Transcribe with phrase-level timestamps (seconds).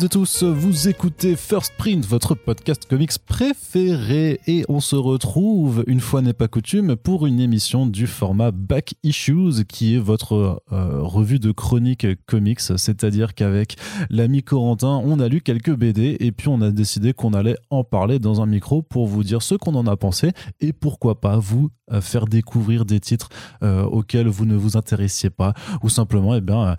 [0.00, 6.00] Et tous, vous écoutez First Print, votre podcast comics préféré, et on se retrouve, une
[6.00, 11.02] fois n'est pas coutume, pour une émission du format Back Issues, qui est votre euh,
[11.02, 13.76] revue de chronique comics, c'est-à-dire qu'avec
[14.08, 17.84] l'ami Corentin, on a lu quelques BD, et puis on a décidé qu'on allait en
[17.84, 21.38] parler dans un micro pour vous dire ce qu'on en a pensé, et pourquoi pas
[21.38, 23.28] vous euh, faire découvrir des titres
[23.62, 26.76] euh, auxquels vous ne vous intéressiez pas, ou simplement eh bien,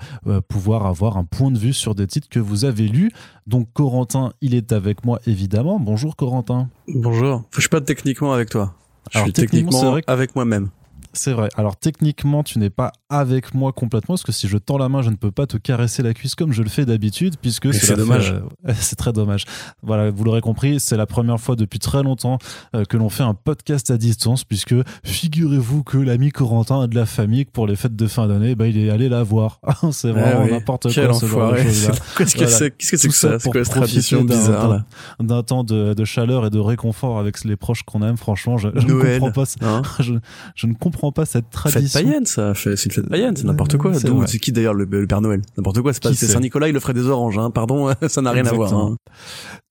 [0.47, 3.02] pouvoir avoir un point de vue sur des titres que vous avez lus.
[3.47, 5.79] Donc Corentin, il est avec moi évidemment.
[5.79, 6.69] Bonjour Corentin.
[6.87, 7.43] Bonjour.
[7.51, 8.73] Je suis pas techniquement avec toi.
[9.11, 10.69] Je suis techniquement avec moi-même.
[11.13, 11.49] C'est vrai.
[11.55, 15.03] Alors techniquement, tu n'es pas avec moi complètement parce que si je tends la main,
[15.03, 17.95] je ne peux pas te caresser la cuisse comme je le fais d'habitude puisque c'est
[17.95, 18.31] dommage.
[18.67, 19.45] Euh, c'est très dommage.
[19.83, 22.39] Voilà, vous l'aurez compris, c'est la première fois depuis très longtemps
[22.75, 26.95] euh, que l'on fait un podcast à distance puisque figurez-vous que l'ami Corentin a de
[26.95, 29.59] la famille que pour les fêtes de fin d'année, bah, il est allé la voir.
[29.91, 31.57] c'est vraiment n'importe quoi ce genre de
[32.17, 34.81] Qu'est-ce que c'est Qu'est-ce que c'est que ça C'est quoi cette tradition bizarre
[35.19, 38.17] D'un temps de, de, chaleur et de réconfort avec les proches qu'on aime.
[38.17, 39.43] Franchement, je, je ne comprends pas.
[39.61, 40.13] Hein je,
[40.55, 41.81] je ne comprends pas cette tradition.
[41.81, 42.53] Fête païenne, ça.
[42.55, 43.93] C'est une fête païenne, c'est n'importe quoi.
[43.93, 45.41] C'est qui d'ailleurs le, Père Noël?
[45.57, 45.93] N'importe quoi.
[45.93, 47.37] C'est pas c'est Saint Nicolas, il le ferait des oranges.
[47.37, 47.51] Hein.
[47.51, 48.73] Pardon, ça n'a rien à voir.
[48.73, 48.97] Hein.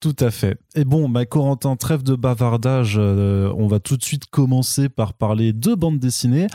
[0.03, 0.57] Tout à fait.
[0.75, 2.95] Et bon, bah, Corentin, trêve de bavardage.
[2.97, 6.47] Euh, on va tout de suite commencer par parler de bande dessinée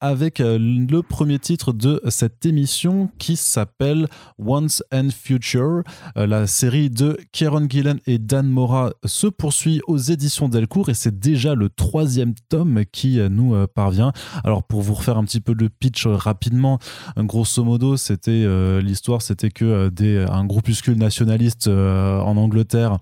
[0.00, 5.82] avec euh, le premier titre de cette émission qui s'appelle Once and Future.
[6.16, 10.94] Euh, la série de Kieron Gillen et Dan Mora se poursuit aux éditions Delcourt et
[10.94, 14.12] c'est déjà le troisième tome qui nous parvient.
[14.44, 16.78] Alors pour vous refaire un petit peu le pitch rapidement,
[17.18, 18.46] grosso modo, c'était
[18.80, 22.96] l'histoire, c'était que des, un groupuscule nationaliste en Angleterre euh,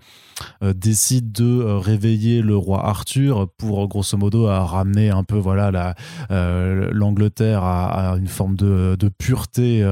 [0.75, 5.71] décide de euh, réveiller le roi Arthur pour grosso modo à ramener un peu voilà
[5.71, 5.95] la
[6.31, 9.85] euh, l'Angleterre à, une forme de, de pureté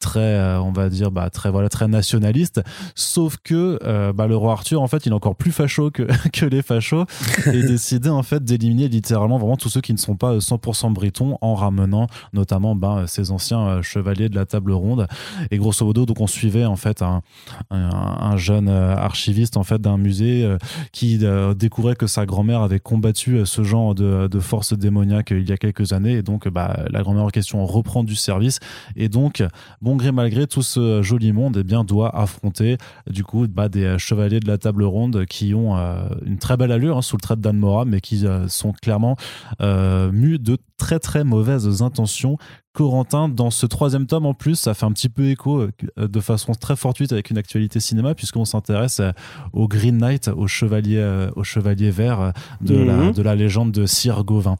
[0.00, 2.62] très on va dire bah, très voilà très nationaliste.
[2.94, 3.78] Sauf que
[4.12, 7.04] bah, le roi Arthur en fait il est encore plus facho que, que les fachos
[7.46, 11.38] et décidé en fait d'éliminer littéralement vraiment tous ceux qui ne sont pas 100% britons
[11.40, 15.06] en ramenant notamment bah, ces anciens chevaliers de la table ronde.
[15.50, 17.22] Et grosso modo donc on suivait en fait un,
[17.70, 20.58] un, un jeune archiviste en fait d'un musée euh,
[20.92, 25.48] qui euh, découvrait que sa grand-mère avait combattu euh, ce genre de, force démoniaque il
[25.48, 26.14] y a quelques années.
[26.14, 28.60] Et donc bah, la grand-mère en question reprend du service.
[28.96, 29.42] Et donc
[29.82, 32.78] bon gré malgré tout ce joli monde eh bien doit affronter
[33.08, 35.76] du coup bah, des chevaliers de la table ronde qui ont
[36.24, 39.16] une très belle allure hein, sous le trait de Dan Mora mais qui sont clairement
[39.60, 42.38] mus de très très mauvaises intentions
[42.78, 45.70] Corentin, dans ce troisième tome en plus, ça fait un petit peu écho euh,
[46.06, 49.10] de façon très fortuite avec une actualité cinéma, puisqu'on s'intéresse euh,
[49.52, 53.12] au Green Knight, au chevalier, euh, au chevalier vert de, la, mhm.
[53.14, 54.58] de la légende de Sir Gauvin.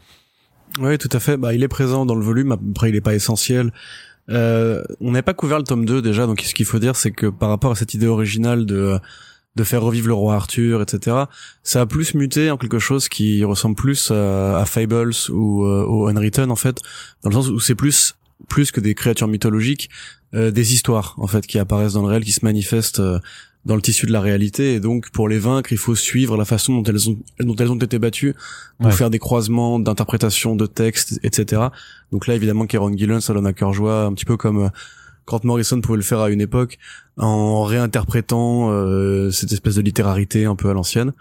[0.80, 1.36] Oui, tout à fait.
[1.36, 2.50] Bah, il est présent dans le volume.
[2.50, 3.72] Après, il n'est pas essentiel.
[4.28, 7.26] on n'avait pas couvert le tome 2 déjà, donc ce qu'il faut dire, c'est que
[7.26, 8.98] par rapport à cette idée originale de
[9.58, 11.16] de faire revivre le roi Arthur, etc.
[11.62, 16.06] Ça a plus muté en quelque chose qui ressemble plus à, Fables ou euh, au
[16.06, 16.80] Unwritten en fait,
[17.22, 18.14] dans le sens où c'est plus
[18.46, 19.90] plus que des créatures mythologiques,
[20.32, 23.18] euh, des histoires en fait qui apparaissent dans le réel, qui se manifestent euh,
[23.64, 26.44] dans le tissu de la réalité et donc pour les vaincre il faut suivre la
[26.44, 28.34] façon dont elles ont dont elles ont été battues
[28.80, 31.62] pour faire des croisements d'interprétation de textes etc
[32.12, 34.70] donc là évidemment Kieron Gillen ça donne à cœur joie un petit peu comme
[35.28, 36.78] Grant Morrison pouvait le faire à une époque
[37.18, 41.12] en réinterprétant euh, cette espèce de littérarité un peu à l'ancienne.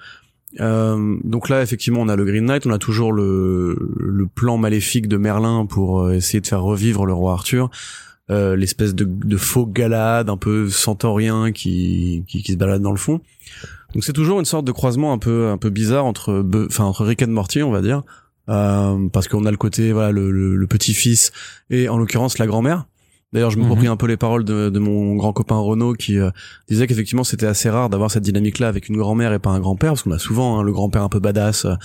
[0.61, 4.57] Euh, donc là, effectivement, on a le Green Knight, on a toujours le, le plan
[4.57, 7.69] maléfique de Merlin pour euh, essayer de faire revivre le roi Arthur,
[8.31, 12.91] euh, l'espèce de, de, faux galade un peu centaurien qui, qui, qui, se balade dans
[12.91, 13.19] le fond.
[13.93, 17.05] Donc c'est toujours une sorte de croisement un peu un peu bizarre entre enfin entre
[17.05, 18.03] Rick and Morty, on va dire,
[18.47, 21.33] euh, parce qu'on a le côté voilà le, le, le petit-fils
[21.69, 22.85] et en l'occurrence la grand-mère
[23.33, 23.87] D'ailleurs, je me mmh.
[23.87, 26.31] un peu les paroles de, de mon grand copain Renaud qui euh,
[26.69, 29.91] disait qu'effectivement c'était assez rare d'avoir cette dynamique-là avec une grand-mère et pas un grand-père,
[29.91, 31.75] parce qu'on a souvent hein, le grand-père un peu badass euh,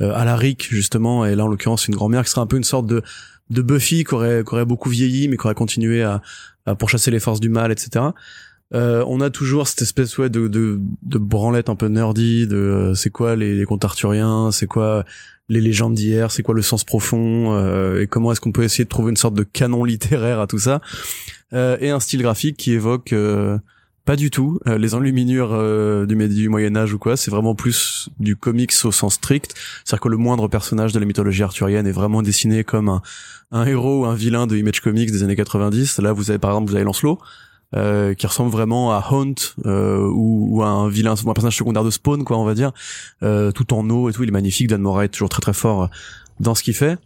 [0.00, 2.64] à la Rick justement, et là en l'occurrence une grand-mère qui serait un peu une
[2.64, 3.02] sorte de
[3.50, 6.22] de Buffy qui aurait, qui aurait beaucoup vieilli mais qui aurait continué à,
[6.64, 8.06] à pourchasser les forces du mal, etc.
[8.72, 12.56] Euh, on a toujours cette espèce ouais de, de, de branlette un peu nerdy de
[12.56, 15.04] euh, c'est quoi les, les contes arthuriens, c'est quoi
[15.48, 18.84] les légendes d'hier, c'est quoi le sens profond, euh, et comment est-ce qu'on peut essayer
[18.84, 20.80] de trouver une sorte de canon littéraire à tout ça,
[21.52, 23.58] euh, et un style graphique qui évoque euh,
[24.04, 28.36] pas du tout les enluminures du, du Moyen Âge ou quoi, c'est vraiment plus du
[28.36, 32.20] comics au sens strict, c'est-à-dire que le moindre personnage de la mythologie arthurienne est vraiment
[32.20, 33.00] dessiné comme un,
[33.50, 36.00] un héros ou un vilain de Image Comics des années 90.
[36.00, 37.18] Là, vous avez par exemple, vous avez Lancelot,
[37.74, 39.34] euh, qui ressemble vraiment à Hunt
[39.66, 42.72] euh, ou, ou, à un vilain, un personnage secondaire de Spawn, quoi, on va dire,
[43.22, 44.22] euh, tout en eau et tout.
[44.22, 44.68] Il est magnifique.
[44.68, 45.90] Dan Mora est toujours très très fort
[46.40, 46.98] dans ce qu'il fait.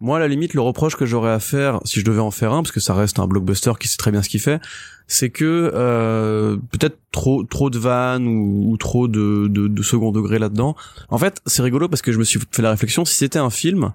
[0.00, 2.52] Moi, à la limite, le reproche que j'aurais à faire, si je devais en faire
[2.52, 4.60] un, parce que ça reste un blockbuster qui sait très bien ce qu'il fait,
[5.08, 10.38] c'est que euh, peut-être trop trop de vannes ou, trop de, de, de, second degré
[10.38, 10.76] là-dedans.
[11.08, 13.50] En fait, c'est rigolo parce que je me suis fait la réflexion, si c'était un
[13.50, 13.92] film,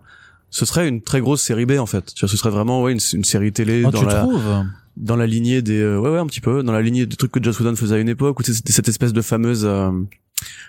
[0.49, 2.13] ce serait une très grosse série B en fait.
[2.13, 4.65] Tu vois, ce serait vraiment ouais, une, une série télé oh, dans tu la trouves?
[4.97, 7.31] Dans la lignée des euh, ouais ouais un petit peu dans la lignée des trucs
[7.31, 9.91] que Joss Whedon faisait à une époque où c'était cette espèce de fameuse euh,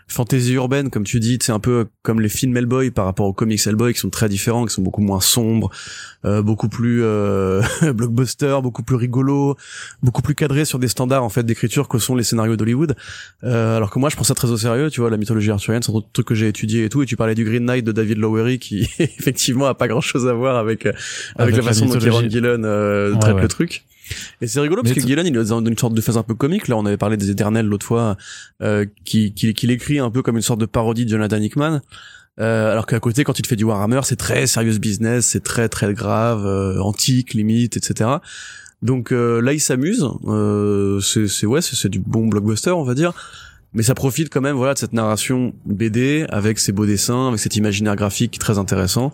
[0.07, 3.33] fantaisie urbaine, comme tu dis, c'est un peu comme les films Hellboy par rapport aux
[3.33, 5.71] comics Hellboy qui sont très différents, qui sont beaucoup moins sombres,
[6.25, 7.63] euh, beaucoup plus euh,
[7.95, 9.57] blockbuster, beaucoup plus rigolo,
[10.03, 12.97] beaucoup plus cadré sur des standards en fait d'écriture que sont les scénarios d'Hollywood.
[13.45, 15.83] Euh, alors que moi, je prends ça très au sérieux, tu vois, la mythologie arthurienne,
[15.83, 17.03] c'est un truc que j'ai étudié et tout.
[17.03, 20.27] Et tu parlais du Green Knight de David Lowery qui effectivement a pas grand chose
[20.27, 20.87] à voir avec
[21.37, 23.85] avec, la, façon dont Kieron Gillen traite le truc.
[24.41, 26.35] Et c'est rigolo parce que Gillen il est dans une sorte de phase un peu
[26.35, 26.69] comique.
[26.69, 28.17] Là, on avait parlé des Éternels l'autre fois,
[28.63, 31.81] euh, qui, qui, qui l'écrit un peu comme une sorte de parodie de Jonathan Hickman.
[32.41, 35.69] Euh, alors qu'à côté, quand il fait du Warhammer, c'est très serious business, c'est très
[35.69, 38.11] très grave, euh, antique limite, etc.
[38.83, 40.07] Donc euh, là, il s'amuse.
[40.27, 43.13] Euh, c'est ouais, c'est du bon blockbuster, on va dire.
[43.73, 47.41] Mais ça profite quand même, voilà, de cette narration BD avec ses beaux dessins, avec
[47.41, 49.13] cet imaginaire graphique très intéressant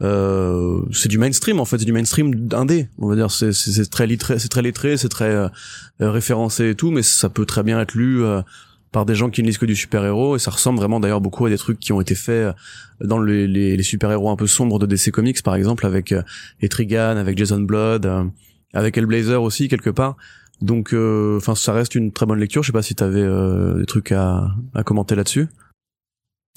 [0.00, 2.88] euh, c'est du mainstream en fait, c'est du mainstream indé.
[2.98, 5.48] On va dire c'est c'est très lettré, c'est très lettré, c'est très euh,
[6.00, 8.42] référencé et tout, mais ça peut très bien être lu euh,
[8.92, 11.46] par des gens qui ne lisent que du super-héros et ça ressemble vraiment d'ailleurs beaucoup
[11.46, 14.46] à des trucs qui ont été faits euh, dans les, les, les super-héros un peu
[14.46, 16.22] sombres de DC Comics par exemple avec euh,
[16.60, 18.08] Etrigan, avec Jason Blood,
[18.74, 20.16] avec Hellblazer aussi quelque part.
[20.60, 22.62] Donc enfin ça reste une très bonne lecture.
[22.64, 23.24] Je sais pas si t'avais
[23.78, 25.46] des trucs à, à commenter là-dessus.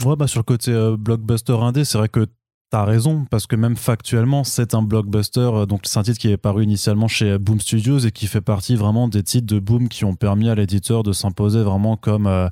[0.03, 2.25] Ouais, bah sur le côté blockbuster indé, c'est vrai que
[2.71, 5.41] T'as raison, parce que même factuellement, c'est un blockbuster.
[5.41, 8.39] Euh, donc, c'est un titre qui est paru initialement chez Boom Studios et qui fait
[8.39, 12.27] partie vraiment des titres de Boom qui ont permis à l'éditeur de s'imposer vraiment comme,
[12.27, 12.47] euh,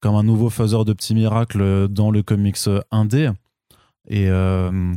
[0.00, 2.58] comme un nouveau faiseur de petits miracles dans le comics
[2.90, 3.30] indé.
[4.08, 4.92] Et, euh,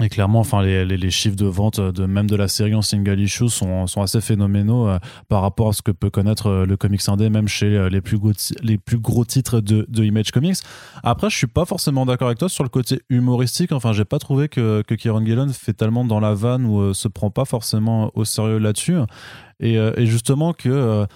[0.00, 3.20] et clairement, enfin, les, les, chiffres de vente de même de la série en single
[3.20, 4.98] issue sont, sont assez phénoménaux euh,
[5.28, 8.00] par rapport à ce que peut connaître euh, le comics indé, même chez euh, les
[8.00, 10.56] plus gros, les plus gros titres de, de Image Comics.
[11.02, 13.70] Après, je suis pas forcément d'accord avec toi sur le côté humoristique.
[13.70, 17.08] Enfin, j'ai pas trouvé que, que Kieron Gillen fait tellement dans la vanne ou se
[17.08, 18.96] prend pas forcément au sérieux là-dessus.
[19.60, 21.06] Et, justement que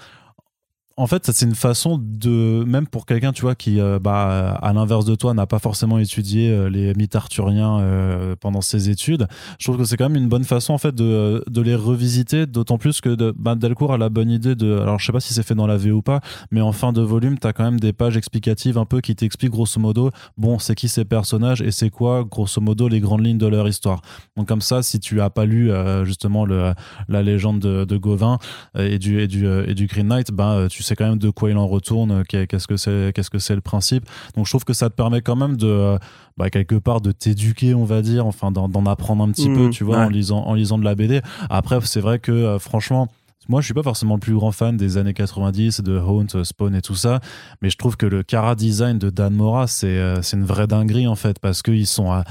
[0.98, 4.72] en fait, c'est une façon de, même pour quelqu'un, tu vois, qui, euh, bah, à
[4.72, 9.26] l'inverse de toi, n'a pas forcément étudié euh, les mythes arthuriens euh, pendant ses études.
[9.58, 12.78] Je trouve que c'est quand même une bonne façon, en fait, de, les revisiter, d'autant
[12.78, 15.34] plus que de, bah, Delcourt a la bonne idée de, alors je sais pas si
[15.34, 16.20] c'est fait dans la V ou pas,
[16.50, 19.14] mais en fin de volume, tu as quand même des pages explicatives un peu qui
[19.14, 23.26] t'expliquent grosso modo, bon, c'est qui ces personnages et c'est quoi, grosso modo, les grandes
[23.26, 24.00] lignes de leur histoire.
[24.36, 25.70] Donc comme ça, si tu as pas lu
[26.04, 28.38] justement la légende de, Gauvin
[28.78, 32.22] et du Green Knight, ben, tu sais quand même de quoi il en retourne, euh,
[32.24, 34.04] qu'est-ce que c'est, qu'est-ce que c'est le principe.
[34.36, 35.98] Donc je trouve que ça te permet quand même de, euh,
[36.36, 39.70] bah, quelque part, de t'éduquer, on va dire, enfin d'en, apprendre un petit peu, mmh,
[39.70, 41.20] tu vois, en lisant, en lisant de la BD.
[41.50, 43.08] Après, c'est vrai que euh, franchement.
[43.48, 46.74] Moi, je suis pas forcément le plus grand fan des années 90, de Haunt, Spawn
[46.74, 47.20] et tout ça,
[47.62, 51.06] mais je trouve que le cara design de Dan Mora, c'est, c'est une vraie dinguerie
[51.06, 52.24] en fait, parce qu'ils sont à,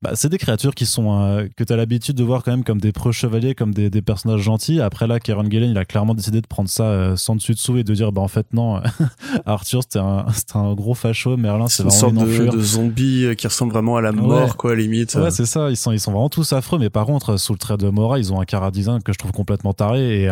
[0.00, 2.62] bah, c'est des créatures qui sont euh, que tu as l'habitude de voir quand même
[2.62, 4.80] comme des preux chevaliers, comme des, des, personnages gentils.
[4.80, 7.76] Après là, Kieron Gillen, il a clairement décidé de prendre ça euh, sans dessus dessous
[7.78, 8.80] et de dire bah en fait non,
[9.46, 13.46] Arthur c'était un, un gros facho, Merlin c'est une sorte de, de zombie euh, qui
[13.48, 15.14] ressemble vraiment à la mort quoi, à limite.
[15.16, 15.70] Ouais, c'est ça.
[15.70, 18.18] Ils sont ils sont vraiment tous affreux, mais par contre sous le trait de Mora,
[18.18, 20.30] ils ont un cara design que je trouve complètement taré et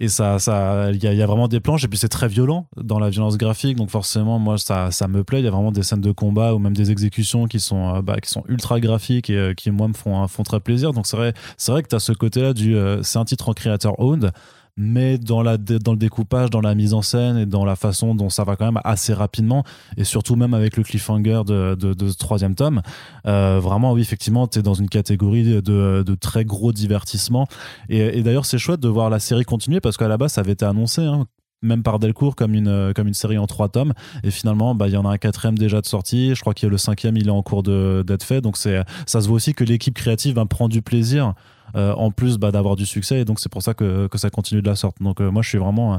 [0.00, 2.66] et ça ça il y, y, a vraiment des planches et puis c'est très violent
[2.76, 5.70] dans la violence graphique donc forcément moi ça ça me plaît il y a vraiment
[5.70, 9.30] des scènes de combat ou même des exécutions qui sont bah, qui sont ultra graphiques
[9.30, 11.34] et euh, qui moi me font font très plaisir donc c'est vrai
[11.68, 14.32] vrai que tu as ce côté là du euh, c'est un titre en creator owned
[14.78, 18.14] mais dans, la, dans le découpage, dans la mise en scène et dans la façon
[18.14, 19.64] dont ça va quand même assez rapidement,
[19.96, 22.80] et surtout même avec le cliffhanger de, de, troisième tome,
[23.26, 25.60] euh, vraiment, oui, effectivement, tu es dans une catégorie de,
[26.06, 27.48] de très gros divertissement.
[27.88, 30.42] Et, et d'ailleurs, c'est chouette de voir la série continuer parce qu'à la base, ça
[30.42, 31.02] avait été annoncé.
[31.02, 31.26] Hein,
[31.62, 33.92] même par Delcourt comme une comme une série en trois tomes.
[34.22, 36.34] Et finalement bah il y en a un quatrième déjà de sortie.
[36.34, 38.40] Je crois que le cinquième il est en cours d'être fait.
[38.40, 41.34] Donc c'est ça se voit aussi que l'équipe créative bah, prend du plaisir
[41.74, 43.20] euh, en plus bah, d'avoir du succès.
[43.20, 44.96] Et donc c'est pour ça que, que ça continue de la sorte.
[45.00, 45.94] Donc euh, moi je suis vraiment...
[45.94, 45.98] Euh,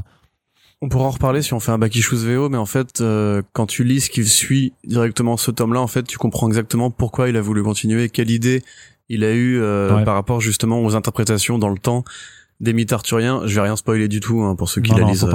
[0.82, 3.02] on pourra en reparler si on fait un back issues VO, mais en fait,
[3.52, 7.28] quand tu lis ce qui suit directement ce tome-là, en fait, tu comprends exactement pourquoi
[7.28, 8.62] il a voulu continuer, quelle idée
[9.10, 9.60] il a eu
[10.06, 12.02] par rapport justement aux interprétations dans le temps
[12.60, 13.42] des mythes arthuriens.
[13.46, 15.26] Je vais rien spoiler du tout hein, pour ceux qui la lisent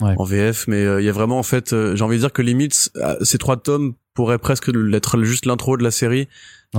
[0.00, 2.90] en VF, mais il y a vraiment en fait, j'ai envie de dire que limite
[3.22, 6.28] ces trois tomes pourraient presque être juste l'intro de la série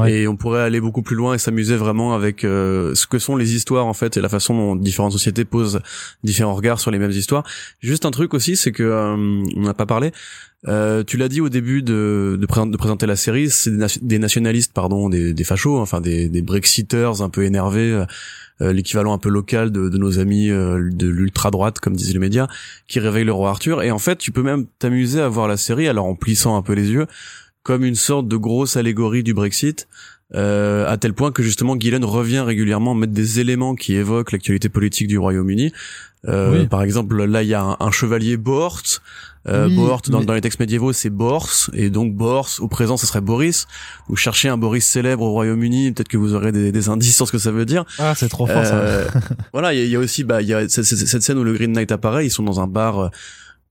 [0.07, 3.35] Et on pourrait aller beaucoup plus loin et s'amuser vraiment avec euh, ce que sont
[3.35, 5.81] les histoires en fait et la façon dont différentes sociétés posent
[6.23, 7.43] différents regards sur les mêmes histoires.
[7.79, 9.15] Juste un truc aussi, c'est que euh,
[9.55, 10.11] on n'a pas parlé.
[10.67, 13.71] Euh, tu l'as dit au début de, de, présenter la série, c'est
[14.01, 18.05] des, nationalistes, pardon, des, des fachos, enfin des, des brexiteurs un peu énervés,
[18.61, 22.47] l'équivalent un peu local de, de nos amis de l'ultra droite, comme disaient les médias,
[22.87, 23.81] qui réveillent le roi Arthur.
[23.81, 26.61] Et en fait, tu peux même t'amuser à voir la série, alors en plissant un
[26.61, 27.07] peu les yeux,
[27.63, 29.87] comme une sorte de grosse allégorie du Brexit,
[30.33, 34.69] euh, à tel point que justement Gillen revient régulièrement mettre des éléments qui évoquent l'actualité
[34.69, 35.73] politique du Royaume-Uni.
[36.27, 38.83] Euh, Par exemple, là il y a un, chevalier Bort.
[39.47, 43.07] Euh, Bort dans, dans, les textes médiévaux c'est Bors et donc Bors au présent ce
[43.07, 43.67] serait Boris.
[44.07, 47.27] Vous cherchez un Boris célèbre au Royaume-Uni, peut-être que vous aurez des, des, indices sur
[47.27, 47.85] ce que ça veut dire.
[47.97, 48.75] Ah c'est trop fort ça.
[48.75, 49.07] Euh,
[49.53, 51.53] voilà, il y, y, a aussi bah il y a cette, cette, scène où le
[51.53, 53.09] Green Knight apparaît, ils sont dans un bar euh,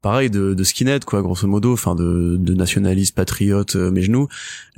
[0.02, 1.72] pareil de, de skinhead quoi grosso modo.
[1.72, 4.28] Enfin de, de nationaliste patriote euh, mes genoux.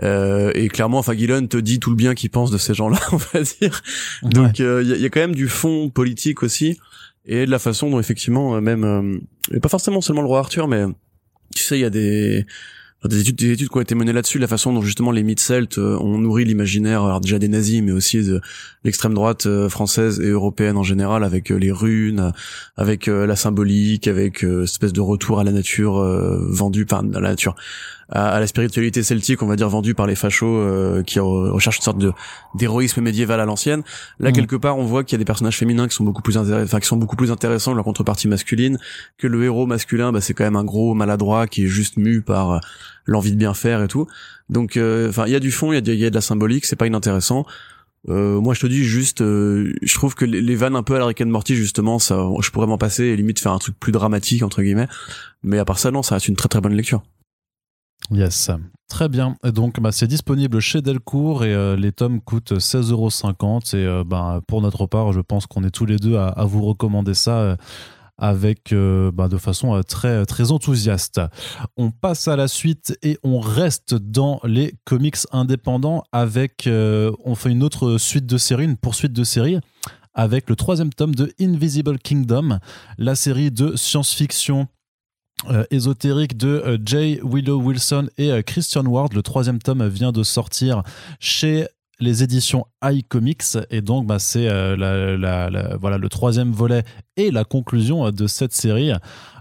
[0.02, 2.98] Euh, et clairement enfin Gillen te dit tout le bien qu'il pense de ces gens-là
[3.12, 3.82] on va dire.
[4.22, 6.78] Donc il euh, y, a, y, a, quand même du fond politique aussi.
[7.24, 9.20] Et de la façon dont effectivement même
[9.52, 10.84] et pas forcément seulement le roi Arthur mais
[11.54, 12.46] tu sais il y a des
[13.08, 15.40] des études, des études qui ont été menées là-dessus, la façon dont justement les mythes
[15.40, 18.40] celtes euh, ont nourri l'imaginaire, déjà des nazis, mais aussi de
[18.84, 22.32] l'extrême droite euh, française et européenne en général, avec euh, les runes,
[22.76, 25.94] avec la symbolique, avec cette espèce de retour à la nature
[26.48, 27.54] vendue par la nature,
[28.12, 31.82] à, la spiritualité celtique, on va dire vendue par les fachos euh, qui recherchent une
[31.82, 32.12] sorte de
[32.54, 33.82] d'héroïsme médiéval à l'ancienne.
[34.20, 34.32] Là, mm.
[34.34, 36.80] quelque part, on voit qu'il y a des personnages féminins qui sont beaucoup plus enfin
[36.80, 38.78] qui sont beaucoup plus intéressants que la contrepartie masculine,
[39.18, 42.20] que le héros masculin, bah, c'est quand même un gros maladroit qui est juste mu
[42.20, 42.58] par euh,
[43.06, 44.06] l'envie de bien faire et tout.
[44.50, 46.66] Donc, euh, enfin, il y a du fond, il y, y a, de la symbolique,
[46.66, 47.46] c'est pas inintéressant.
[48.08, 51.06] Euh, moi, je te dis juste, je trouve que les, vannes un peu à la
[51.06, 53.92] Rick and Morty, justement, ça, je pourrais m'en passer et limite faire un truc plus
[53.92, 54.88] dramatique entre guillemets.
[55.42, 57.02] Mais à part ça, non, ça reste une très très bonne lecture.
[58.10, 58.50] Yes,
[58.88, 59.36] très bien.
[59.44, 64.40] donc, bah, c'est disponible chez Delcourt et euh, les tomes coûtent 16,50€ et euh, bah,
[64.46, 67.38] pour notre part, je pense qu'on est tous les deux à, vous recommander ça.
[67.38, 67.56] Euh,
[68.18, 71.20] avec bah, de façon très très enthousiaste.
[71.76, 77.50] On passe à la suite et on reste dans les comics indépendants avec on fait
[77.50, 79.58] une autre suite de série, une poursuite de série
[80.14, 82.58] avec le troisième tome de Invisible Kingdom,
[82.98, 84.68] la série de science-fiction
[85.50, 89.12] euh, ésotérique de euh, Jay Willow Wilson et euh, Christian Ward.
[89.12, 90.82] Le troisième tome vient de sortir
[91.18, 91.66] chez
[91.98, 96.82] les éditions iComics et donc bah, c'est voilà le troisième volet
[97.16, 98.90] et la conclusion de cette série.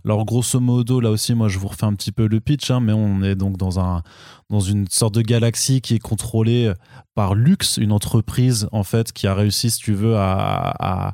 [0.06, 2.80] Alors grosso modo là aussi moi je vous refais un petit peu le pitch hein,
[2.80, 4.04] mais on est donc dans un
[4.52, 6.72] dans une sorte de galaxie qui est contrôlée
[7.16, 11.14] par Lux, une entreprise en fait qui a réussi si tu veux à à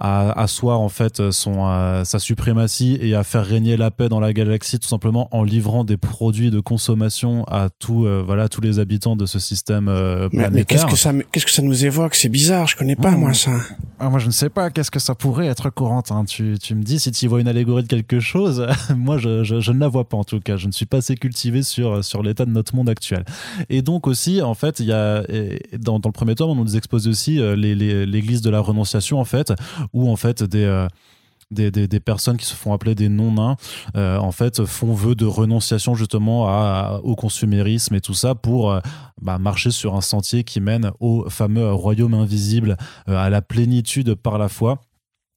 [0.00, 4.32] asseoir en fait son euh, sa suprématie et à faire régner la paix dans la
[4.32, 8.78] galaxie tout simplement en livrant des produits de consommation à tout euh, voilà tous les
[8.78, 10.50] habitants de ce système euh, planétaire.
[10.52, 12.14] Mais, qu'est-ce que ça qu'est-ce que ça nous évoque?
[12.14, 13.50] C'est bizarre, je connais pas moi ça.
[13.98, 16.24] Ah, moi je ne sais pas qu'est-ce que ça pourrait être Corentin?
[16.24, 18.66] Tu, tu me dis si tu vois une allégorie de quelque chose.
[18.96, 20.56] moi je, je, je, ne la vois pas en tout cas.
[20.56, 23.24] Je ne suis pas assez cultivé sur sur l'état de notre monde actuel.
[23.68, 25.24] Et donc aussi en fait il y a
[25.76, 29.52] dans, dans le premier tome on nous expose aussi l'église de la renonciation en fait
[29.92, 30.88] où en fait euh,
[31.50, 33.56] des, des, des, personnes qui se font appeler des non-nains,
[33.96, 38.70] euh, en fait, font vœu de renonciation justement à, au consumérisme et tout ça pour
[38.70, 38.80] euh,
[39.22, 42.76] bah, marcher sur un sentier qui mène au fameux royaume invisible,
[43.06, 44.80] à la plénitude par la foi.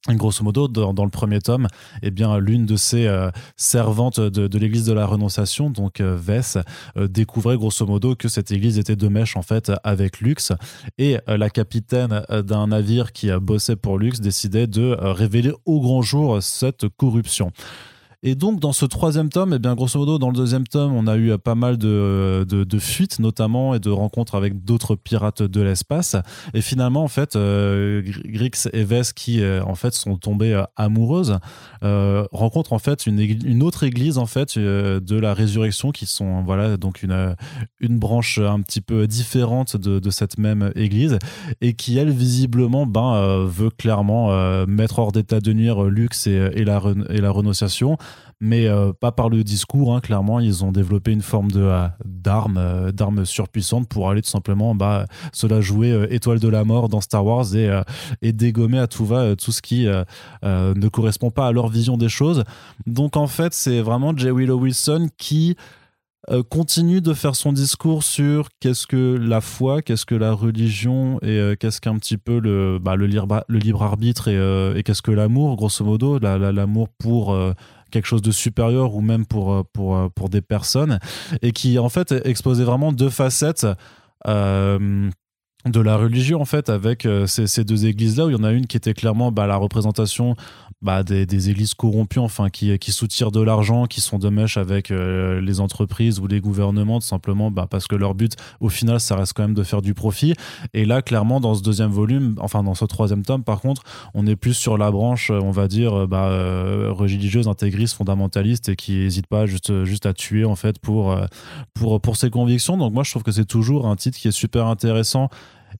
[0.08, 1.68] Grosso modo, dans, le premier tome,
[2.02, 6.58] eh bien, l'une de ces euh, servantes de, l'église de la Renonciation, donc euh, Vess,
[6.96, 10.50] euh, découvrait grosso modo que cette église était de mèche en fait avec Lux,
[10.98, 16.42] et la capitaine d'un navire qui bossait pour Lux décidait de révéler au grand jour
[16.42, 17.52] cette corruption.
[18.24, 20.94] Et donc, dans ce troisième tome, et eh bien, grosso modo, dans le deuxième tome,
[20.94, 25.42] on a eu pas mal de, de, fuites, notamment, et de rencontres avec d'autres pirates
[25.42, 26.14] de l'espace.
[26.54, 30.62] Et finalement, en fait, euh, Grix et Vess, qui, euh, en fait, sont tombées euh,
[30.76, 31.40] amoureuses,
[31.82, 36.76] rencontrent, en fait, une, une autre église, en fait, de la résurrection, qui sont, voilà,
[36.76, 37.34] donc une,
[37.80, 41.18] une branche un petit peu différente de, de cette même église,
[41.60, 44.30] et qui, elle, visiblement, ben, veut clairement
[44.66, 47.98] mettre hors d'état de nuire Lux et, et, la, et la renonciation
[48.42, 49.94] mais euh, pas par le discours.
[49.94, 54.20] Hein, clairement, ils ont développé une forme de euh, d'armes, euh, d'armes surpuissantes pour aller
[54.20, 57.70] tout simplement bah, se la jouer étoile de la mort dans Star Wars et,
[58.20, 59.86] et dégommer à tout va tout ce qui
[60.42, 62.42] ne correspond pas à leur vision des choses.
[62.86, 65.56] Donc en fait, c'est vraiment Jay Willow Wilson qui
[66.50, 71.54] continue de faire son discours sur qu'est-ce que la foi, qu'est-ce que la religion et
[71.58, 76.18] qu'est-ce qu'un petit peu le, bah, le, libre, arbitre et qu'est-ce que l'amour, grosso modo,
[76.18, 77.36] l'amour pour
[77.92, 80.98] quelque chose de supérieur ou même pour, euh, pour, euh, pour des personnes
[81.42, 83.66] et qui en fait exposait vraiment deux facettes
[84.26, 85.10] euh,
[85.64, 88.42] de la religion en fait avec euh, ces, deux églises là où il y en
[88.42, 90.34] a une qui était clairement bah, la représentation
[90.80, 94.90] bah, des, églises corrompues enfin qui, qui soutirent de l'argent qui sont de mèche avec
[94.90, 98.98] euh, les entreprises ou les gouvernements tout simplement bah, parce que leur but au final
[98.98, 100.34] ça reste quand même de faire du profit.
[100.74, 103.82] Et là clairement dans ce deuxième volume enfin dans ce troisième tome par contre
[104.14, 108.74] on est plus sur la branche on va dire bah, euh, religieuse intégriste fondamentaliste et
[108.74, 111.16] qui n'hésite pas juste, juste à tuer en fait pour,
[111.72, 112.76] pour, pour ses convictions.
[112.76, 115.28] Donc moi je trouve que c'est toujours un titre qui est super intéressant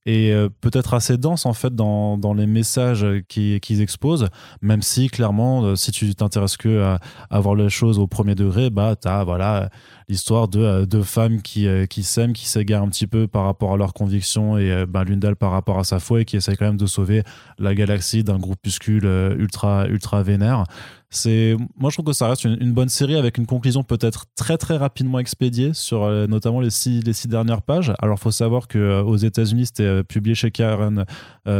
[0.04, 4.28] et euh, peut-être assez dense en fait dans, dans les messages qu'ils exposent,
[4.60, 6.96] même si clairement, euh, si tu t'intéresses que
[7.30, 9.70] à, voir les choses au premier degré, bah t'as voilà
[10.08, 13.74] l'histoire de euh, deux femmes qui, qui s'aiment, qui s'égarent un petit peu par rapport
[13.74, 16.56] à leurs convictions et bah, l'une d'elles par rapport à sa foi et qui essaie
[16.56, 17.22] quand même de sauver
[17.58, 19.04] la galaxie d'un groupuscule
[19.38, 20.64] ultra ultra vénère
[21.12, 24.56] c'est moi je trouve que ça reste une, bonne série avec une conclusion peut-être très
[24.56, 27.92] très rapidement expédiée sur euh, notamment les six, les six dernières pages.
[28.00, 31.04] Alors faut savoir que euh, aux États-Unis c'était euh, publié chez Karen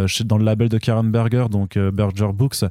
[0.07, 2.65] chez, dans le label de Karen Berger donc Berger Books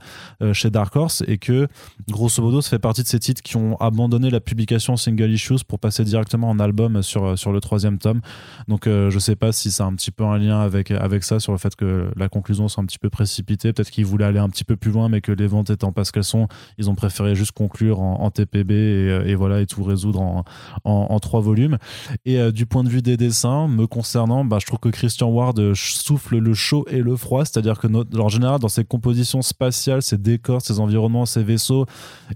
[0.54, 1.68] chez Dark Horse et que
[2.10, 5.64] grosso modo ça fait partie de ces titres qui ont abandonné la publication single issues
[5.68, 8.22] pour passer directement en album sur sur le troisième tome
[8.68, 11.52] donc je sais pas si c'est un petit peu un lien avec avec ça sur
[11.52, 14.50] le fait que la conclusion soit un petit peu précipitée peut-être qu'ils voulaient aller un
[14.50, 16.96] petit peu plus loin mais que les ventes étant pas ce qu'elles sont ils ont
[16.96, 20.44] préféré juste conclure en, TPB euh, et, voilà et tout résoudre en,
[20.84, 21.78] en, trois volumes.
[22.26, 25.30] Et euh, du point de vue des dessins, me concernant, bah, je trouve que Christian
[25.30, 29.42] Ward euh, souffle le chaud et le froid, c'est-à-dire que en général dans ses compositions
[29.42, 31.86] spatiales, ses décors, ses environnements, ses vaisseaux,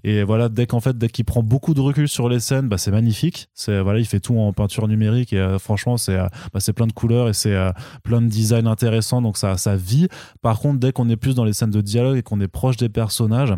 [0.04, 2.78] et voilà dès qu'en fait dès qu'il prend beaucoup de recul sur les scènes, bah,
[2.78, 3.50] c'est magnifique.
[3.54, 6.94] C'est voilà, il fait tout en peinture numérique et franchement c'est bah, c'est plein de
[6.94, 7.56] couleurs et c'est
[8.04, 10.08] plein de design intéressants donc ça ça vit.
[10.42, 12.78] Par contre dès qu'on est plus dans les scènes de dialogue et qu'on est proche
[12.78, 13.54] des personnages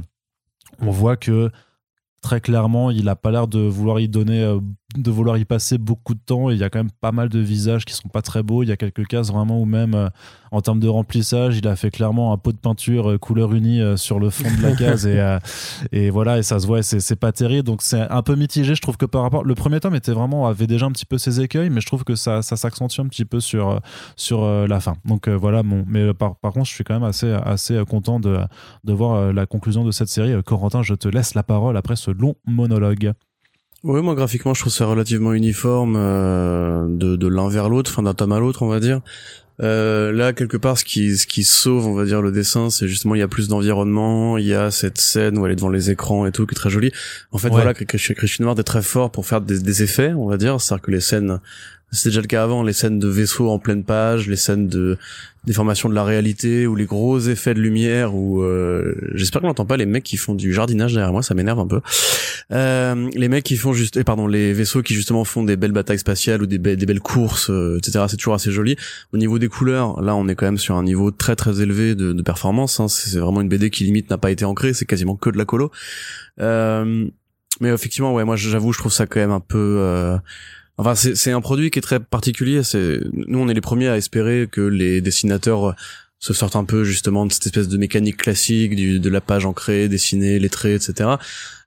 [0.81, 1.49] on voit que
[2.21, 4.59] très clairement, il a pas l'air de vouloir y donner, euh,
[5.01, 6.49] de vouloir y passer beaucoup de temps.
[6.49, 8.63] Il y a quand même pas mal de visages qui sont pas très beaux.
[8.63, 10.09] Il y a quelques cases vraiment où même euh,
[10.51, 13.81] en termes de remplissage, il a fait clairement un pot de peinture euh, couleur unie
[13.97, 15.37] sur le fond de la case et,
[15.91, 16.83] et voilà et ça se voit.
[16.83, 17.63] C'est pas terrible.
[17.63, 18.75] Donc c'est un peu mitigé.
[18.75, 21.17] Je trouve que par rapport, le premier tome était vraiment avait déjà un petit peu
[21.17, 23.79] ses écueils, mais je trouve que ça, ça s'accentue un petit peu sur
[24.15, 24.95] sur la fin.
[25.05, 25.63] Donc voilà.
[25.63, 28.37] Bon, mais par, par contre, je suis quand même assez assez content de
[28.83, 30.41] de voir la conclusion de cette série.
[30.43, 33.13] Corentin, je te laisse la parole après ce long monologue.
[33.83, 38.03] Oui, moi graphiquement, je trouve ça relativement uniforme euh, de, de l'un vers l'autre, enfin
[38.03, 39.01] d'un tome à l'autre, on va dire.
[39.59, 42.87] Euh, là, quelque part, ce qui, ce qui sauve, on va dire, le dessin, c'est
[42.87, 45.69] justement il y a plus d'environnement, il y a cette scène où elle est devant
[45.69, 46.91] les écrans et tout, qui est très jolie.
[47.31, 50.37] En fait, voilà, Christian Noir est très fort pour faire des, des effets, on va
[50.37, 51.39] dire, c'est-à-dire que les scènes
[51.91, 54.97] c'était déjà le cas avant, les scènes de vaisseaux en pleine page, les scènes de
[55.45, 59.65] déformation de la réalité ou les gros effets de lumière ou euh, j'espère qu'on n'entend
[59.65, 61.79] pas les mecs qui font du jardinage derrière moi, ça m'énerve un peu.
[62.51, 65.71] Euh, les mecs qui font juste, et pardon, les vaisseaux qui justement font des belles
[65.71, 68.05] batailles spatiales ou des, des belles courses, euh, etc.
[68.09, 68.75] C'est toujours assez joli.
[69.13, 71.95] Au niveau des couleurs, là, on est quand même sur un niveau très très élevé
[71.95, 72.81] de, de performance.
[72.81, 72.89] Hein.
[72.89, 75.45] C'est vraiment une BD qui limite n'a pas été ancrée, c'est quasiment que de la
[75.45, 75.71] colo.
[76.41, 77.07] Euh,
[77.59, 80.17] mais effectivement, ouais, moi j'avoue, je trouve ça quand même un peu euh,
[80.77, 82.61] Enfin, c'est un produit qui est très particulier.
[83.13, 85.75] Nous, on est les premiers à espérer que les dessinateurs
[86.19, 89.45] se sortent un peu justement de cette espèce de mécanique classique du, de la page
[89.45, 91.15] ancrée, dessinée, lettrée, etc.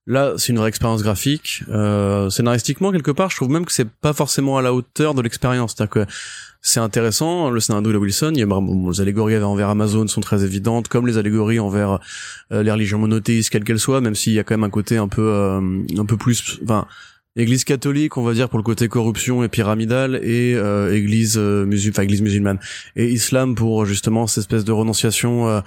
[0.07, 1.63] Là, c'est une vraie expérience graphique.
[1.69, 5.23] Euh, scénaristiquement, quelque part, je trouve même que c'est pas forcément à la hauteur de
[5.23, 5.75] l'expérience.
[5.77, 6.07] C'est-à-dire que
[6.63, 7.51] c'est intéressant.
[7.51, 8.47] Le scénario de Wilson, il y a
[8.91, 12.01] les allégories envers Amazon sont très évidentes, comme les allégories envers
[12.53, 14.97] euh, les religions monothéistes, quelles qu'elles soient, même s'il y a quand même un côté
[14.97, 15.61] un peu, euh,
[15.97, 16.87] un peu plus, enfin,
[17.37, 21.65] Église catholique, on va dire pour le côté corruption et pyramidal, et euh, Église euh,
[21.65, 22.59] musulmane, enfin Église musulmane,
[22.97, 25.49] et Islam pour justement cette espèce de renonciation.
[25.49, 25.61] Euh,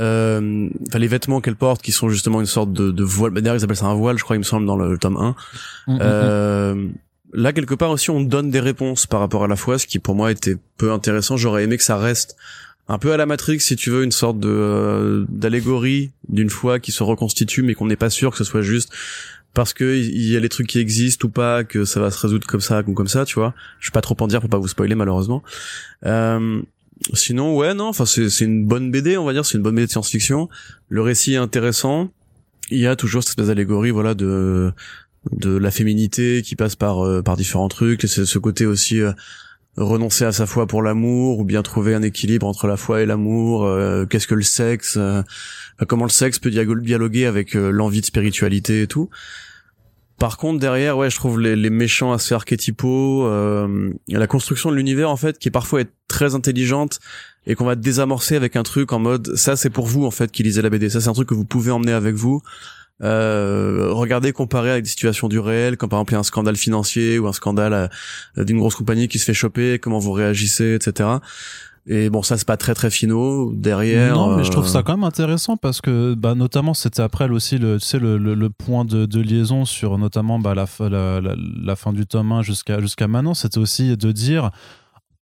[0.00, 3.40] euh, enfin les vêtements qu'elle porte qui sont justement une sorte de, de voile bah,
[3.40, 5.30] d'ailleurs ils appellent ça un voile je crois il me semble dans le, tome 1
[5.88, 5.98] mm, mm, mm.
[6.00, 6.86] euh,
[7.32, 9.98] là quelque part aussi on donne des réponses par rapport à la foi ce qui
[9.98, 12.36] pour moi était peu intéressant j'aurais aimé que ça reste
[12.86, 16.92] un peu à la Matrix si tu veux une sorte de d'allégorie d'une foi qui
[16.92, 18.92] se reconstitue mais qu'on n'est pas sûr que ce soit juste
[19.58, 22.20] parce que il y a les trucs qui existent ou pas que ça va se
[22.20, 23.54] résoudre comme ça ou comme ça tu vois.
[23.80, 25.42] Je vais pas trop en dire pour pas vous spoiler malheureusement.
[26.06, 26.62] Euh,
[27.12, 29.86] sinon ouais non enfin c'est une bonne BD on va dire c'est une bonne BD
[29.86, 30.48] de science-fiction.
[30.88, 32.08] Le récit est intéressant.
[32.70, 34.70] Il y a toujours cette espèce voilà de
[35.32, 38.02] de la féminité qui passe par euh, par différents trucs.
[38.02, 39.10] C'est ce côté aussi euh,
[39.78, 43.06] renoncer à sa foi pour l'amour ou bien trouver un équilibre entre la foi et
[43.06, 45.22] l'amour euh, qu'est-ce que le sexe euh,
[45.86, 49.08] comment le sexe peut dialoguer avec euh, l'envie de spiritualité et tout
[50.18, 53.28] par contre derrière ouais je trouve les, méchants assez archétypaux
[54.08, 56.98] la construction de l'univers en fait qui parfois est très intelligente
[57.46, 60.30] et qu'on va désamorcer avec un truc en mode ça c'est pour vous en fait
[60.30, 62.42] qui lisez la BD ça c'est un truc que vous pouvez emmener avec vous
[63.02, 66.24] euh, regardez comparer avec des situations du réel, quand par exemple il y a un
[66.24, 67.90] scandale financier ou un scandale
[68.38, 71.08] euh, d'une grosse compagnie qui se fait choper, comment vous réagissez, etc.
[71.90, 74.14] Et bon, ça c'est pas très très finaux derrière.
[74.14, 77.28] Non, mais je trouve euh, ça quand même intéressant parce que, bah, notamment, c'était après
[77.30, 80.66] aussi le, tu sais, le, le, le point de, de liaison sur notamment bah, la,
[80.66, 83.32] fin- la, la, la fin du tome 1 jusqu'à jusqu'à maintenant.
[83.34, 84.50] C'était aussi de dire.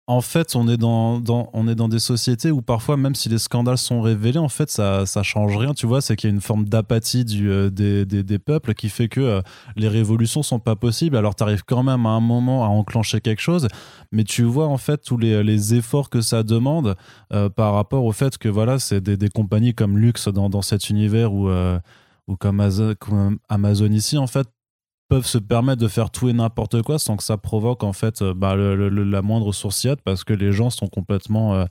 [0.08, 1.20] En fait, on est dans,
[1.54, 4.70] on est dans des sociétés où parfois, même si les scandales sont révélés, en fait,
[4.70, 5.74] ça, ça change rien.
[5.74, 8.89] Tu vois, c'est qu'il y a une forme d'apathie euh, des, des, des peuples qui
[8.89, 9.41] fait que euh,
[9.76, 11.18] les révolutions sont pas possibles.
[11.18, 13.68] Alors, tu arrives quand même à un moment à enclencher quelque chose,
[14.12, 16.96] mais tu vois en fait tous les, les efforts que ça demande
[17.34, 20.62] euh, par rapport au fait que voilà, c'est des, des compagnies comme Lux dans, dans
[20.62, 21.50] cet univers ou
[22.38, 24.48] comme Amazon ici en fait
[25.21, 28.34] se permettre de faire tout et n'importe quoi sans que ça provoque en fait euh,
[28.34, 31.65] bah, le- le- la moindre sourcillade parce que les gens sont complètement euh,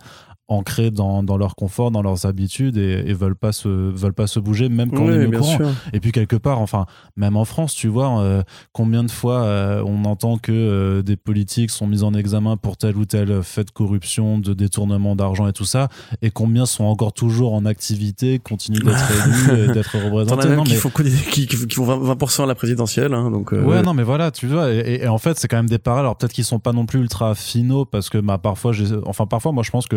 [0.48, 4.26] ancrés dans, dans leur confort, dans leurs habitudes et, et veulent pas se veulent pas
[4.26, 5.56] se bouger même quand on oui, est au courant.
[5.56, 5.68] sûr.
[5.94, 6.84] Et puis quelque part, enfin,
[7.16, 11.16] même en France, tu vois, euh, combien de fois euh, on entend que euh, des
[11.16, 15.46] politiques sont mis en examen pour tel ou tel fait de corruption, de détournement d'argent
[15.48, 15.88] et tout ça,
[16.20, 20.56] et combien sont encore toujours en activité, continuent d'être élus, d'être T'en as représentés.
[20.56, 23.52] Non, qui mais- font qui, qui, font 20%, 20% à la présidentielle, hein, donc.
[23.52, 25.78] Ouais, non, mais voilà, tu vois, et, et- et en fait, c'est quand même des
[25.78, 26.04] parallèles.
[26.04, 28.72] Alors peut-être qu'ils sont pas non plus ultra finaux parce que, bah, parfois,
[29.06, 29.96] enfin, parfois, moi, je pense que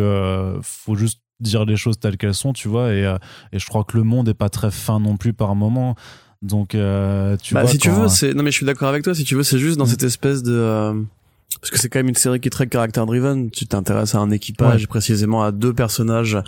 [0.62, 3.16] faut juste dire les choses telles qu'elles sont, tu vois, et, euh,
[3.52, 5.94] et je crois que le monde est pas très fin non plus par moment.
[6.42, 9.02] Donc, euh, tu bah, vois, si tu veux, c'est non mais je suis d'accord avec
[9.04, 9.14] toi.
[9.14, 9.88] Si tu veux, c'est juste dans Mm.
[9.90, 10.94] cette espèce de euh,
[11.60, 13.50] parce que c'est quand même une série qui est très caractère driven.
[13.50, 14.86] Tu t'intéresses à un équipage, Ouais.
[14.86, 16.38] précisément à deux personnages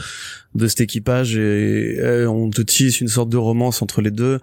[0.54, 4.38] de cet équipage, et, et on te tisse une sorte de romance entre les deux,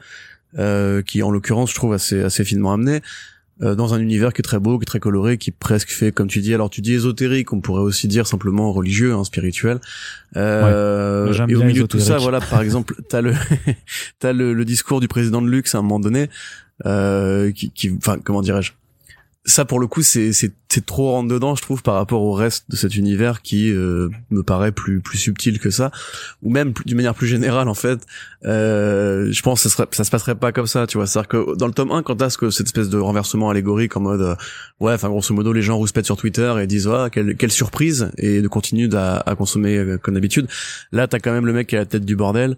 [0.57, 3.01] euh, qui en l'occurrence je trouve assez assez finement amené.
[3.61, 6.11] Euh, dans un univers qui est très beau, qui est très coloré, qui presque fait,
[6.11, 9.79] comme tu dis, alors tu dis ésotérique, on pourrait aussi dire simplement religieux, hein, spirituel.
[10.35, 13.33] Euh, et au milieu de tout ça, voilà, par exemple, t'as le,
[14.19, 16.29] t'as le, le discours du président de Lux à un moment donné,
[16.85, 18.73] euh, qui, qui, enfin, comment dirais-je
[19.49, 22.33] Ça, pour le coup, c'est, c'est, c'est trop rentre dedans, je trouve, par rapport au
[22.33, 25.89] reste de cet univers qui euh, me paraît plus, plus subtil que ça,
[26.43, 28.01] ou même d'une manière plus générale, en fait.
[28.43, 31.07] Euh, je pense que ça, serait, se passerait pas comme ça, tu vois.
[31.07, 33.95] C'est-à-dire que dans le tome 1, quand t'as ce que cette espèce de renversement allégorique
[33.95, 34.35] en mode, euh,
[34.81, 38.11] ouais, enfin, grosso modo, les gens rouspètent sur Twitter et disent, ah, quelle, quelle surprise,
[38.17, 40.47] et de continuer à, à consommer euh, comme d'habitude.
[40.91, 42.57] Là, t'as quand même le mec qui a la tête du bordel.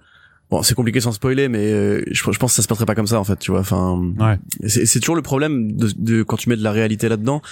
[0.49, 2.95] Bon, c'est compliqué sans spoiler, mais euh, je, je pense que ça se passerait pas
[2.95, 3.59] comme ça en fait, tu vois.
[3.59, 4.39] Enfin, Ouais.
[4.67, 7.43] c'est toujours le problème de, de quand tu mets de la réalité là-dedans.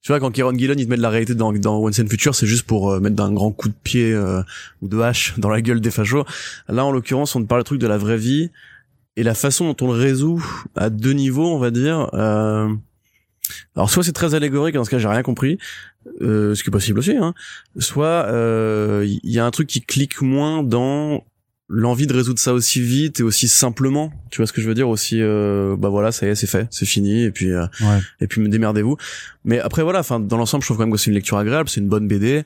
[0.00, 2.06] Tu vois, quand Kieron Gillen il te met de la réalité dans dans Once and
[2.08, 4.42] Future, c'est juste pour euh, mettre d'un grand coup de pied euh,
[4.80, 6.24] ou de hache dans la gueule des fachos.
[6.68, 8.50] Là, en l'occurrence, on te parle le truc de la vraie vie
[9.16, 10.42] et la façon dont on le résout
[10.76, 12.08] à deux niveaux, on va dire.
[12.14, 12.68] Euh...
[13.76, 15.58] Alors, soit c'est très allégorique, dans ce cas, j'ai rien compris,
[16.20, 17.12] euh, ce qui est possible aussi.
[17.16, 17.32] Hein.
[17.78, 21.22] Soit euh, il y a un truc qui clique moins dans
[21.68, 24.12] l'envie de résoudre ça aussi vite et aussi simplement.
[24.30, 26.46] Tu vois ce que je veux dire aussi euh, bah voilà ça y est c'est
[26.46, 27.98] fait c'est fini et puis euh, Ouais.
[28.20, 28.96] et puis me démerdez-vous.
[29.44, 31.68] Mais après voilà enfin dans l'ensemble je trouve quand même que c'est une lecture agréable
[31.68, 32.44] c'est une bonne BD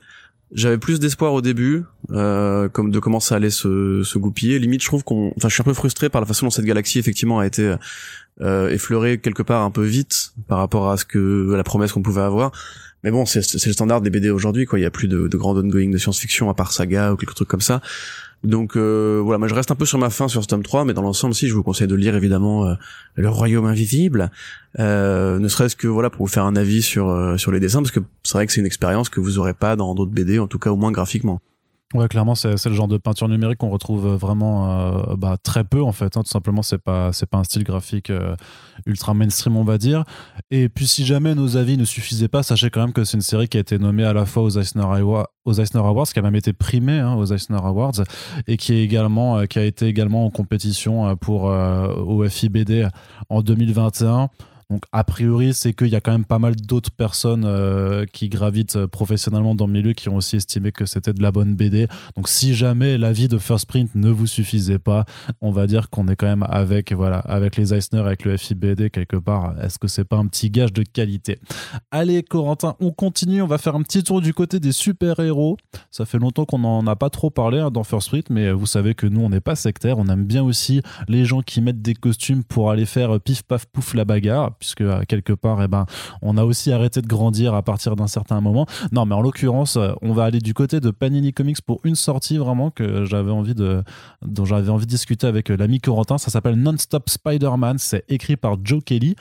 [0.53, 4.59] j'avais plus d'espoir au début euh, comme de comment ça allait se, se goupiller.
[4.59, 6.65] Limite je trouve qu'on enfin je suis un peu frustré par la façon dont cette
[6.65, 7.75] galaxie effectivement a été
[8.41, 11.91] euh, effleurée quelque part un peu vite par rapport à ce que à la promesse
[11.91, 12.51] qu'on pouvait avoir.
[13.03, 14.77] Mais bon c'est c'est le standard des BD aujourd'hui quoi.
[14.77, 17.33] Il y a plus de, de grand ongoing de science-fiction à part Saga ou quelque
[17.35, 17.81] truc comme ça
[18.43, 20.85] donc euh, voilà, moi je reste un peu sur ma fin sur ce tome 3,
[20.85, 22.73] mais dans l'ensemble si je vous conseille de lire évidemment euh,
[23.15, 24.31] Le Royaume Invisible,
[24.79, 27.81] euh, ne serait-ce que voilà pour vous faire un avis sur euh, sur les dessins,
[27.81, 30.39] parce que c'est vrai que c'est une expérience que vous aurez pas dans d'autres BD,
[30.39, 31.39] en tout cas au moins graphiquement.
[31.93, 35.81] Ouais, clairement, c'est le genre de peinture numérique qu'on retrouve vraiment euh, bah, très peu
[35.83, 36.15] en fait.
[36.15, 36.21] hein.
[36.23, 38.35] Tout simplement, c'est pas pas un style graphique euh,
[38.85, 40.05] ultra mainstream, on va dire.
[40.51, 43.21] Et puis, si jamais nos avis ne suffisaient pas, sachez quand même que c'est une
[43.21, 46.53] série qui a été nommée à la fois aux Eisner, Awards, qui a même été
[46.53, 48.01] primée hein, aux Eisner Awards,
[48.47, 52.87] et qui est également euh, qui a été également en compétition pour au FIBD
[53.29, 54.29] en 2021.
[54.71, 58.29] Donc, a priori, c'est qu'il y a quand même pas mal d'autres personnes euh, qui
[58.29, 61.55] gravitent euh, professionnellement dans le milieu qui ont aussi estimé que c'était de la bonne
[61.55, 61.87] BD.
[62.15, 65.03] Donc, si jamais l'avis de First Print ne vous suffisait pas,
[65.41, 66.91] on va dire qu'on est quand même avec,
[67.57, 69.61] les Eisner, avec le FIBD quelque part.
[69.61, 71.39] Est-ce que c'est pas un petit gage de qualité?
[71.91, 73.41] Allez, Corentin, on continue.
[73.41, 75.57] On va faire un petit tour du côté des super-héros.
[75.89, 78.67] Ça fait longtemps qu'on n'en a pas trop parlé hein, dans First Print, mais vous
[78.67, 79.99] savez que nous, on n'est pas sectaire.
[79.99, 83.65] On aime bien aussi les gens qui mettent des costumes pour aller faire pif paf
[83.65, 85.85] pouf la bagarre, puisque euh, quelque part, eh ben,
[86.21, 88.67] on a aussi arrêté de grandir à partir d'un certain moment.
[88.91, 91.95] Non, mais en l'occurrence, euh, on va aller du côté de Panini Comics pour une
[91.95, 93.83] sortie vraiment que j'avais envie de,
[94.21, 96.19] dont j'avais envie de discuter avec euh, l'ami Corentin.
[96.19, 97.79] Ça s'appelle Non-Stop Spider-Man.
[97.79, 99.15] C'est écrit par Joe Kelly,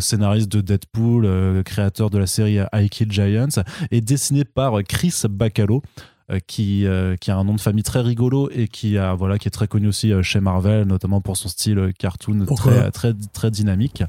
[0.00, 5.82] scénariste de Deadpool, créateur de la série I Kill Giants, et dessiné par Chris Bacalo.
[6.30, 9.38] Euh, qui, euh, qui a un nom de famille très rigolo et qui, a, voilà,
[9.38, 13.12] qui est très connu aussi euh, chez Marvel, notamment pour son style cartoon Pourquoi très,
[13.12, 14.02] très, très dynamique.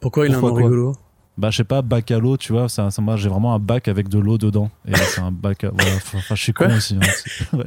[0.00, 0.96] Pourquoi il a un Pourquoi nom rigolo?
[1.36, 3.58] Bah, je sais pas, bac à l'eau, tu vois, ça, ça, moi j'ai vraiment un
[3.58, 4.70] bac avec de l'eau dedans.
[4.86, 5.64] Et c'est un bac.
[5.64, 6.96] à- voilà, enfin, enfin, je suis con aussi.
[6.96, 7.58] hein.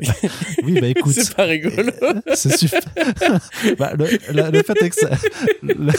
[0.64, 1.92] Oui, bah écoute, C'est pas rigolo.
[2.34, 2.80] c'est super.
[3.78, 5.10] bah, le, la- le fait est que ça.
[5.64, 5.92] le-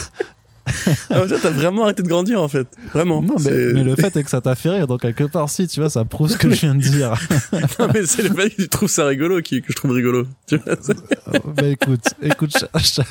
[1.10, 2.66] Ah, toi, T'as vraiment arrêté de grandir en fait.
[2.92, 3.22] Vraiment.
[3.22, 5.80] non, mais, le fait est que ça t'a fait rire, donc quelque part, si, tu
[5.80, 7.14] vois, ça prouve ce que je viens de dire.
[7.78, 10.26] Non, mais c'est le fait que tu trouves ça rigolo qui, que je trouve rigolo.
[10.46, 10.96] Tu vois, c'est-
[11.56, 13.04] bah écoute, écoute, cha- cha-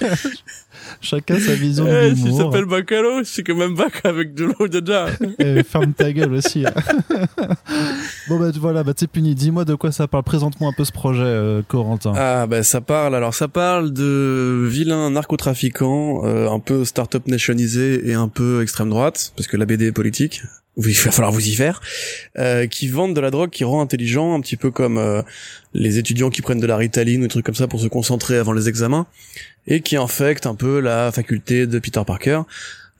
[1.02, 2.40] chacun sa vision de Eh, S'il l'humour.
[2.52, 5.08] s'appelle Bacalo, c'est quand même bac avec de l'eau déjà.
[5.40, 6.66] Et ferme ta gueule aussi.
[8.28, 9.36] bon bah voilà, bah t'es puni.
[9.36, 10.24] Dis-moi de quoi ça parle.
[10.24, 12.14] Présente-moi un peu ce projet, euh, Corentin.
[12.16, 18.14] Ah bah ça parle alors ça parle de vilains narcotrafiquants euh, un peu start-up et
[18.14, 20.44] un peu extrême droite parce que la BD est politique.
[20.78, 21.82] Il va falloir vous y faire.
[22.38, 25.24] Euh, qui vendent de la drogue qui rend intelligent, un petit peu comme euh,
[25.74, 28.38] les étudiants qui prennent de la Ritaline ou des trucs comme ça pour se concentrer
[28.38, 29.08] avant les examens,
[29.66, 32.42] et qui infectent un peu la faculté de Peter Parker,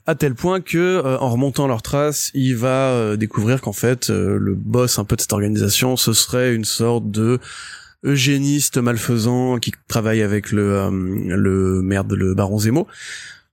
[0.08, 4.08] à tel point que euh, en remontant leurs traces, il va euh, découvrir qu'en fait
[4.08, 7.38] euh, le boss un peu de cette organisation, ce serait une sorte de
[8.04, 12.86] eugéniste malfaisant qui travaille avec le euh, le merde le baron Zemo.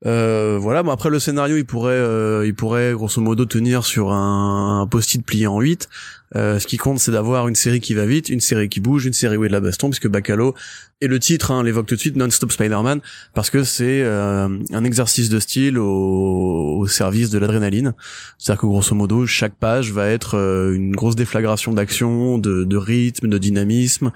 [0.06, 4.12] Euh, voilà, bon après le scénario, il pourrait euh, il pourrait grosso modo tenir sur
[4.12, 5.90] un, post-it plié en 8.
[6.36, 9.06] Euh, ce qui compte, c'est d'avoir une série qui va vite, une série qui bouge,
[9.06, 10.54] une série où il y a de la baston, puisque Bacalo
[11.02, 13.00] et le titre hein, l'évoque tout de suite, Non-Stop Spider-Man,
[13.34, 17.94] parce que c'est euh, un exercice de style au, au service de l'adrénaline.
[18.38, 22.78] C'est-à-dire que grosso modo, chaque page va être euh, une grosse déflagration d'action, de, de
[22.78, 24.12] rythme, de dynamisme.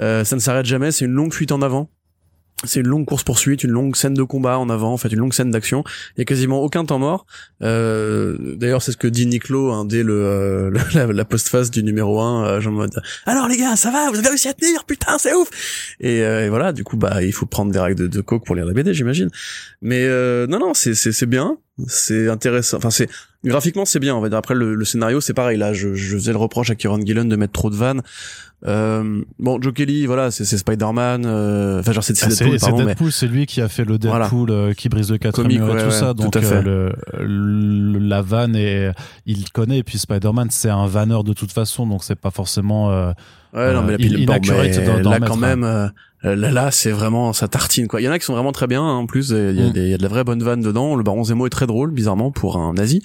[0.00, 1.90] Ça ne s'arrête jamais, c'est une longue fuite en avant.
[2.64, 5.20] C'est une longue course poursuite, une longue scène de combat en avant, en fait une
[5.20, 5.84] longue scène d'action.
[6.16, 7.24] Il y a quasiment aucun temps mort.
[7.62, 11.82] Euh, D'ailleurs, c'est ce que dit Niclo hein, dès le, euh, la, la postface du
[11.84, 14.54] numéro 1, euh, genre en mode alors les gars, ça va, vous avez réussi à
[14.54, 15.48] tenir, putain, c'est ouf.
[16.00, 18.44] Et, euh, et voilà, du coup, bah il faut prendre des règles de, de coke
[18.44, 19.30] pour lire la BD, j'imagine.
[19.80, 22.78] Mais euh, non, non, c'est c'est bien, c'est intéressant.
[22.78, 23.08] Enfin, c'est
[23.44, 24.20] graphiquement c'est bien.
[24.20, 25.56] Va dire après le, le scénario, c'est pareil.
[25.58, 28.02] Là, je, je faisais le reproche à Kieron Gillen de mettre trop de vannes.
[28.66, 31.24] Euh, bon, Joe Kelly, voilà, c'est Spider-Man.
[31.26, 33.84] euh, Enfin, genre c'est Ah, c'est Deadpool, c'est mais Deadpool, c'est lui qui a fait
[33.84, 34.24] le Voilà.
[34.24, 36.08] Deadpool euh, qui brise le 4 Comique, murs et ouais, tout ouais, ça.
[36.14, 36.44] tout Donc fait.
[36.44, 36.92] euh, le,
[37.24, 38.90] le- la vanne et
[39.26, 39.78] il connaît.
[39.78, 42.90] Et puis Spider-Man, c'est un vanneur de toute façon, donc c'est pas forcément.
[43.54, 45.36] Euh, Ouais, non, mais Euh, la pile in- bon, inaccurate là, quand hein.
[45.36, 45.88] même, euh,
[46.22, 48.00] là, là, c'est vraiment, ça tartine, quoi.
[48.00, 49.68] Il y en a qui sont vraiment très bien, hein, en plus, il y, a
[49.68, 49.72] Mm.
[49.72, 50.96] des- il y a de la vraie bonne vanne dedans.
[50.96, 53.02] Le Baron Zemo est très drôle, bizarrement, pour un nazi.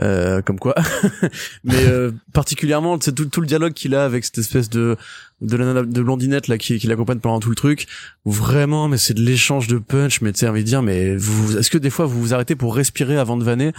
[0.00, 0.74] Euh, comme quoi.
[1.64, 4.96] mais, euh, particulièrement, c'est tout, tout le dialogue qu'il a avec cette espèce de,
[5.44, 7.86] de, la de blondinette, là, qui, qui l'accompagne pendant tout le truc.
[8.24, 11.56] Vraiment, mais c'est de l'échange de punch, mais tu sais, envie de dire, mais vous,
[11.56, 13.72] est-ce que des fois vous vous arrêtez pour respirer avant de vanner?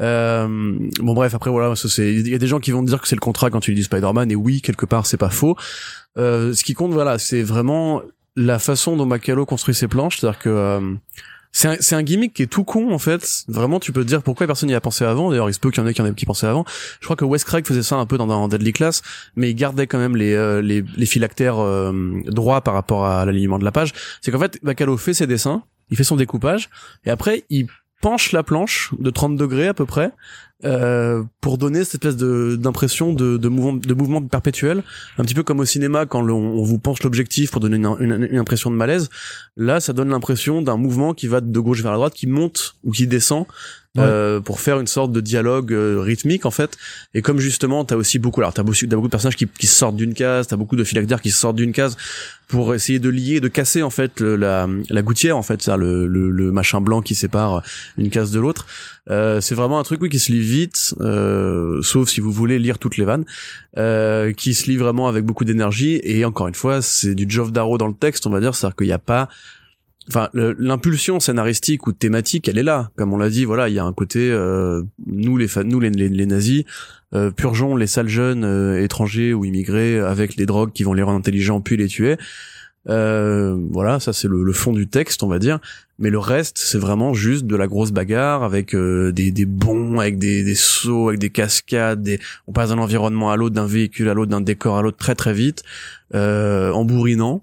[0.00, 3.08] Euh, bon bref après voilà c'est il y a des gens qui vont dire que
[3.08, 5.56] c'est le contrat quand tu dis Spider-Man et oui quelque part c'est pas faux
[6.18, 8.02] euh, ce qui compte voilà c'est vraiment
[8.36, 10.94] la façon dont Macalo construit ses planches c'est-à-dire que euh,
[11.52, 13.44] c'est un, c'est un gimmick qui est tout con en fait.
[13.48, 15.30] Vraiment tu peux te dire pourquoi personne n'y a pensé avant.
[15.30, 16.64] D'ailleurs il se peut qu'il y en ait qui en aient qui pensaient avant.
[17.00, 19.02] Je crois que Wes Craig faisait ça un peu dans, Deadly Class
[19.36, 21.92] mais il gardait quand même les euh, les, les phylactères euh,
[22.26, 23.92] droits par rapport à l'alignement de la page.
[24.20, 26.68] C'est qu'en fait Macalo fait ses dessins il fait son découpage
[27.04, 27.66] et après il
[28.00, 30.12] penche la planche de 30 degrés à peu près
[30.64, 34.82] euh, pour donner cette espèce de d'impression de, de mouvement de mouvement perpétuel.
[35.16, 38.28] Un petit peu comme au cinéma quand on, vous penche l'objectif pour donner une, une-
[38.30, 39.08] une impression de malaise.
[39.56, 42.76] Là ça donne l'impression d'un mouvement qui va de gauche vers la droite qui monte
[42.84, 43.46] ou qui descend
[43.96, 46.76] Euh, pour faire une sorte de dialogue euh, rythmique en fait.
[47.14, 50.14] Et comme justement t'as aussi beaucoup alors t'as beaucoup, de personnages qui, qui sortent d'une
[50.14, 51.96] case t'as beaucoup de phylactères qui sortent d'une case
[52.46, 55.76] pour essayer de lier de casser en fait le- la, la gouttière en fait ça
[55.76, 57.62] le, le, le machin blanc qui sépare
[57.96, 58.66] une case de l'autre.
[59.10, 62.58] Euh, c'est vraiment un truc oui qui se lit vite euh, sauf si vous voulez
[62.60, 63.24] lire toutes les vannes
[63.78, 65.98] euh, qui se lit vraiment avec beaucoup d'énergie.
[66.04, 68.54] Et encore une fois c'est du Geoff Darrow dans le texte on va dire.
[68.54, 69.28] C'est à dire qu'il n'y a pas
[70.08, 72.90] enfin l'impulsion scénaristique ou thématique elle est là.
[72.96, 75.90] Comme on l'a dit voilà il y a un côté euh, nous les nous les,
[75.90, 76.64] les, nazis
[77.14, 81.02] euh, purgeons les sales jeunes euh, étrangers ou immigrés avec les drogues qui vont les
[81.02, 82.16] rendre intelligents puis les tuer.
[82.88, 85.58] Euh, voilà ça c'est le, le fond du texte on va dire.
[85.98, 89.98] Mais le reste c'est vraiment juste de la grosse bagarre avec euh, des, des bonds
[89.98, 92.18] avec des, des sauts avec des cascades des...
[92.46, 95.14] on passe d'un environnement à l'autre d'un véhicule à l'autre d'un décor à l'autre très
[95.16, 95.64] très vite
[96.14, 97.42] euh, en bourrinant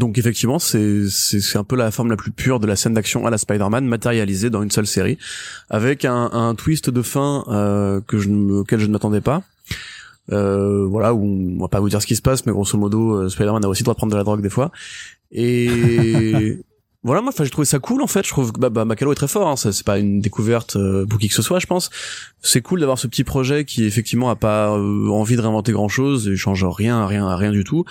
[0.00, 3.26] donc effectivement, c'est c'est un peu la forme la plus pure de la scène d'action
[3.26, 5.18] à la Spider-Man matérialisée dans une seule série,
[5.68, 9.42] avec un, un twist de fin euh, que je auquel je ne m'attendais pas.
[10.32, 13.12] Euh, voilà, où on va pas vous dire ce qui se passe, mais grosso modo,
[13.12, 14.72] euh, Spider-Man a aussi le droit de prendre de la drogue des fois.
[15.32, 15.68] Et
[17.02, 18.24] voilà, moi, enfin, j'ai trouvé ça cool en fait.
[18.24, 19.48] Je trouve que bah, bah Bacalo est très fort.
[19.48, 19.56] Hein.
[19.56, 21.90] C'est pas une découverte euh, pour qui que ce soit, je pense.
[22.42, 25.88] C'est cool d'avoir ce petit projet qui effectivement a pas euh, envie de réinventer grand
[25.88, 27.84] chose et change rien, rien, rien du tout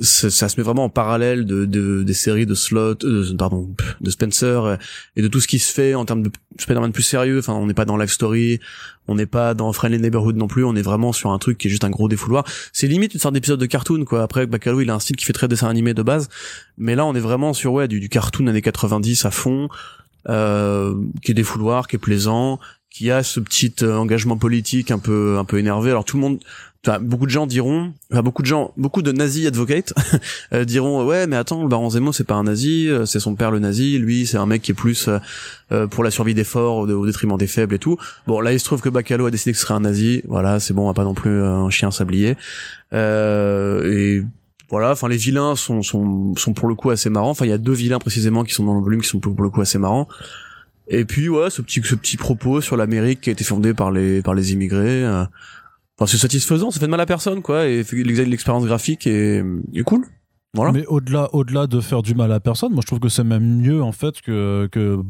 [0.00, 3.68] ça se met vraiment en parallèle de, de des séries de Slot, euh, pardon,
[4.00, 4.76] de Spencer euh,
[5.16, 7.40] et de tout ce qui se fait en termes de Spider-Man plus sérieux.
[7.40, 8.60] Enfin, on n'est pas dans Life Story,
[9.08, 10.64] on n'est pas dans Friendly Neighborhood non plus.
[10.64, 12.44] On est vraiment sur un truc qui est juste un gros défouloir.
[12.72, 14.22] C'est limite une sorte d'épisode de cartoon quoi.
[14.22, 16.28] Après, Bacalo il a un style qui fait très dessin animé de base,
[16.78, 19.68] mais là on est vraiment sur ouais du, du cartoon années 90 à fond,
[20.28, 24.98] euh, qui est défouloir, qui est plaisant, qui a ce petit euh, engagement politique un
[24.98, 25.90] peu un peu énervé.
[25.90, 26.40] Alors tout le monde
[26.86, 29.92] Enfin, beaucoup de gens diront, enfin, beaucoup de gens, beaucoup de nazis advocates
[30.54, 33.34] euh, diront ouais mais attends le baron Zemo c'est pas un nazi, euh, c'est son
[33.34, 35.10] père le nazi, lui c'est un mec qui est plus
[35.72, 37.98] euh, pour la survie des forts au, détriment des faibles et tout.
[38.26, 40.58] Bon là il se trouve que Bacalo a décidé que ce serait un nazi, voilà
[40.58, 42.36] c'est bon, on va pas non plus un chien sablier.
[42.94, 44.22] et
[44.70, 47.30] voilà, enfin les vilains sont, sont sont pour le coup assez marrants.
[47.30, 49.42] Enfin il y a deux vilains précisément qui sont dans le volume qui sont pour,
[49.42, 50.08] le coup assez marrants.
[50.88, 53.90] Et puis ouais, ce petit ce petit propos sur l'Amérique qui a été fondé par
[53.90, 55.04] les par les immigrés
[56.06, 59.44] c'est satisfaisant, ça fait de mal à personne, quoi, et l'expérience graphique est,
[59.84, 60.06] cool.
[60.54, 60.72] Voilà.
[60.72, 63.60] Mais au-delà, au-delà de faire du mal à personne, moi je trouve que c'est même
[63.60, 65.00] mieux en fait que, que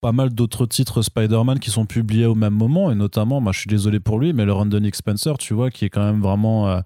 [0.00, 3.60] pas mal d'autres titres Spider-Man qui sont publiés au même moment, et notamment, moi je
[3.60, 6.68] suis désolé pour lui, mais le Nick Spencer, tu vois, qui est quand même vraiment
[6.68, 6.80] euh,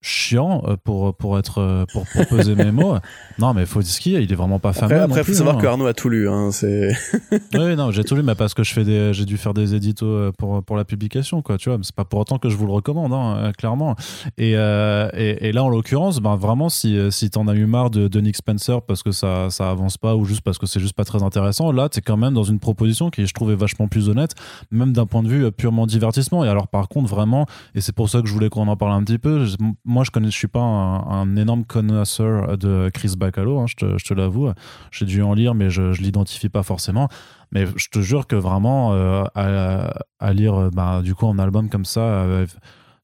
[0.00, 2.96] chiant euh, pour pour être euh, pour, pour peser mes mots.
[3.38, 5.00] Non, mais faut dire ce qu'il il est vraiment pas fameux.
[5.00, 5.60] Après, il faut savoir hein.
[5.60, 6.28] que Arnaud a tout lu.
[6.28, 6.90] Hein, c'est.
[7.54, 9.76] oui, non, j'ai tout lu, mais parce que je fais des, j'ai dû faire des
[9.76, 11.56] éditos euh, pour pour la publication, quoi.
[11.56, 13.94] Tu vois, c'est pas pour autant que je vous le recommande, hein, clairement.
[14.38, 18.08] Et, et, et là, en l'occurrence, ben vraiment, si si t'en as eu marre de,
[18.08, 20.96] de, Nick Spencer parce que ça ça avance pas ou juste parce que c'est juste
[20.96, 24.08] pas très intéressant, là, t'es quand même dans une proposition qui je trouvais vachement plus
[24.08, 24.34] honnête,
[24.72, 26.44] même d'un point de vue purement divertissement.
[26.44, 28.92] Et alors, par contre, vraiment, et c'est pour ça que je voulais qu'on en parle
[28.92, 29.46] un petit peu.
[29.84, 34.14] Moi, je connais, je suis pas un, énorme connaisseur de Chris Bacalo, hein, je te,
[34.14, 34.50] l'avoue.
[34.90, 37.08] J'ai dû en lire, mais je, je l'identifie pas forcément.
[37.52, 41.84] Mais je te jure que vraiment, euh, à, lire, bah, du coup, en album comme
[41.84, 42.46] ça, euh,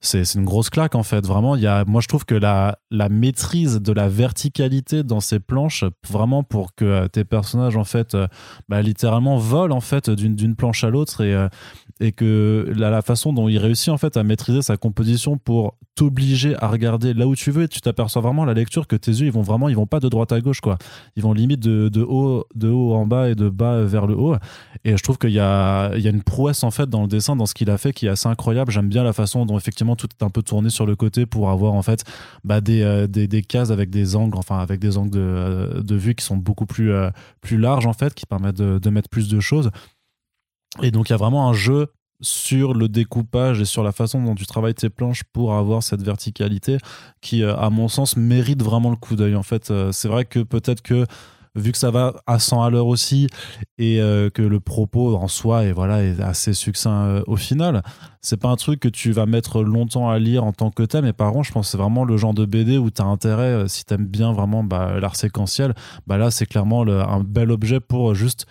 [0.05, 1.27] c'est une grosse claque en fait.
[1.27, 5.21] Vraiment, il y a, moi je trouve que la, la maîtrise de la verticalité dans
[5.21, 8.17] ces planches, vraiment pour que euh, tes personnages en fait,
[8.69, 11.49] bah, littéralement volent en fait d'une planche à l'autre et,
[12.01, 16.57] et que la, façon dont il réussit en fait à maîtriser sa composition pour t'obliger
[16.59, 19.27] à regarder là où tu veux et tu t'aperçois vraiment la lecture que tes yeux
[19.27, 20.77] ils vont vraiment ils vont pas de droite à gauche quoi.
[21.17, 24.17] Ils vont limite de, de haut de haut en bas et de bas vers le
[24.17, 24.37] haut.
[24.85, 27.37] Et je trouve qu'il y a y a une prouesse en fait dans le dessin
[27.37, 28.73] dans ce qu'il a fait qui est assez incroyable.
[28.73, 31.51] J'aime bien la façon dont effectivement tout est un peu tourné sur le côté pour
[31.51, 32.05] avoir en fait
[32.45, 35.83] bah, des, euh, des, des, cases avec des angles enfin avec des angles de, euh,
[35.83, 38.91] de vue qui sont beaucoup plus euh, plus larges en fait qui permettent de, de
[38.91, 39.71] mettre plus de choses
[40.83, 41.89] et donc il y a vraiment un jeu
[42.21, 46.03] sur le découpage et sur la façon dont tu travailles tes planches pour avoir cette
[46.03, 46.79] verticalité
[47.21, 49.35] qui, à mon sens, mérite vraiment le coup d'œil.
[49.35, 51.07] En fait, c'est vrai que peut-être que
[51.55, 53.29] vu que ça va à 100 à l'heure aussi
[53.79, 57.83] et euh, que le propos en soi est voilà assez succinct au final
[58.21, 61.05] c'est pas un truc que tu vas mettre longtemps à lire en tant que thème
[61.05, 63.07] mais par contre je pense que c'est vraiment le genre de BD où tu as
[63.07, 65.75] intérêt si tu aimes bien vraiment bah, l'art séquentiel
[66.07, 68.47] bah là c'est clairement un bel objet pour juste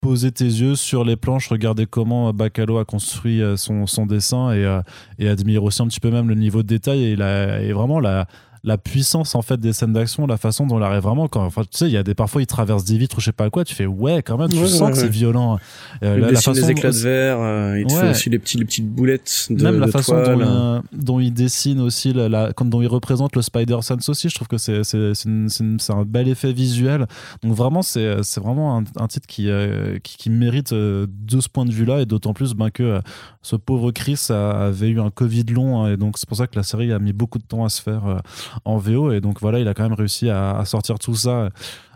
[0.00, 4.64] poser tes yeux sur les planches, regarder comment Bacalo a construit euh, son, dessin et,
[4.64, 4.80] euh,
[5.18, 8.26] et admire aussi un petit peu même le niveau de détail et, et vraiment la,
[8.64, 11.62] la puissance en fait des scènes d'action, la façon dont il arrive vraiment quand enfin
[11.62, 13.50] tu sais il y a des parfois il traverse des vitres ou je sais pas
[13.50, 15.58] quoi, tu fais ouais quand même tu sens que c'est violent.
[16.02, 18.58] Euh, il la, dessine des éclats de verre, euh, il te fait aussi les petits
[18.58, 22.28] les petites boulettes de même la de façon dont, il, dont, il, dessine aussi la,
[22.28, 25.92] la quand dont il représente le Spider Sense aussi, je trouve que c'est c'est c'est
[25.92, 27.06] un bel effet visuel.
[27.42, 31.40] Donc vraiment c'est c'est vraiment un, un, titre qui, euh, qui, qui mérite euh, de
[31.40, 33.00] ce point de vue là et d'autant plus ben que euh,
[33.42, 36.56] ce pauvre Chris avait eu un Covid long hein, et donc c'est pour ça que
[36.56, 38.22] la série a mis beaucoup de temps à se faire
[38.64, 39.12] en VO.
[39.12, 41.50] Et donc voilà, il a quand même réussi à, sortir tout ça.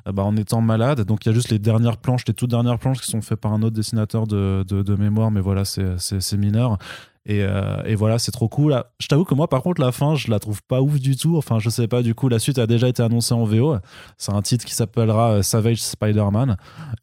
[0.08, 1.02] Euh, bah, en étant malade.
[1.02, 3.40] Donc il y a juste les dernières planches, les toutes dernières planches qui sont faites
[3.40, 6.78] par un autre dessinateur de, de, mémoire, mais voilà, c'est mineur.
[7.24, 8.82] Et, euh, et, voilà, c'est trop cool.
[8.98, 11.36] Je t'avoue que moi, par contre, la fin, je la trouve pas ouf du tout.
[11.36, 13.76] Enfin, je sais pas, du coup, la suite a déjà été annoncée en VO.
[14.18, 16.56] C'est un titre qui s'appellera euh, Savage Spider-Man.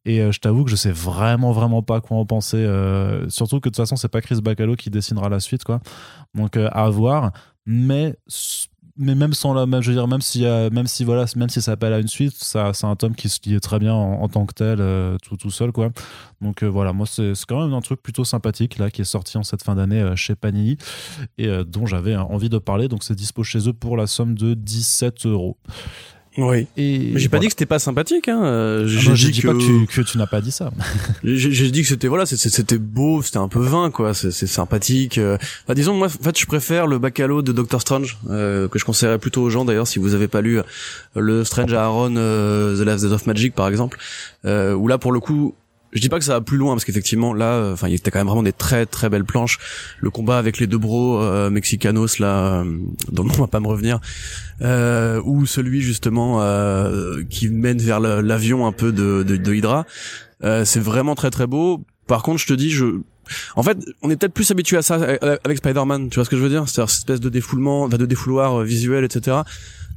[0.04, 2.66] Et je t'avoue que je sais vraiment, vraiment pas quoi en penser.
[3.30, 5.80] surtout que de toute façon, c'est pas Chris Bacalo qui dessinera la suite, quoi.
[6.36, 7.32] Donc, à voir.
[7.66, 8.18] Mais
[9.00, 11.72] mais même sans la je veux dire même si même si voilà même si ça
[11.72, 14.46] appelle à une suite ça c'est un tome qui se lit très bien en, tant
[14.46, 15.90] que tel euh, tout tout seul quoi.
[16.42, 19.38] Donc euh, voilà moi c'est quand même un truc plutôt sympathique là qui est sorti
[19.38, 20.78] en cette fin d'année euh, chez Panini
[21.38, 22.90] et dont j'avais envie de parler.
[22.90, 25.58] Donc c'est dispo chez eux pour la somme de 17 euros
[26.38, 26.68] Oui.
[26.78, 28.28] Et j'ai pas dit que c'était pas sympathique.
[28.28, 28.44] Hein.
[28.44, 30.72] Euh, ah j'ai dit dis pas que tu, que tu n'as pas dit ça.
[31.24, 34.14] j'ai dit que c'était voilà, c'était beau, c'était un peu vain quoi.
[34.14, 35.18] C'est sympathique.
[35.18, 35.38] Euh.
[35.64, 38.86] Enfin, disons moi, en fait, je préfère le Bacalo de Doctor Strange euh, que je
[38.86, 40.60] conseillerais plutôt aux gens d'ailleurs si vous avez pas lu
[41.16, 43.98] le Strange Aaron The Last Days of Magic par exemple,
[44.46, 45.56] où là pour le coup
[45.92, 47.96] je dis pas que ça va plus loin parce qu'effectivement là euh, enfin il y
[47.96, 49.58] était quand même vraiment des très très belles planches.
[50.00, 52.78] Le combat avec les deux bros euh, mexicanos là euh,
[53.12, 54.00] dont on va pas me revenir
[54.62, 59.86] euh, ou celui justement euh, qui mène vers l'avion un peu de, de, de Hydra
[60.42, 61.84] c'est vraiment très très beau.
[62.08, 62.86] Par contre je te dis je
[63.56, 64.96] en fait, on est peut-être plus habitué à ça
[65.44, 66.68] avec Spider-Man, tu vois ce que je veux dire?
[66.68, 69.38] C'est-à-dire cette espèce de défoulement, de défouloir visuel, etc.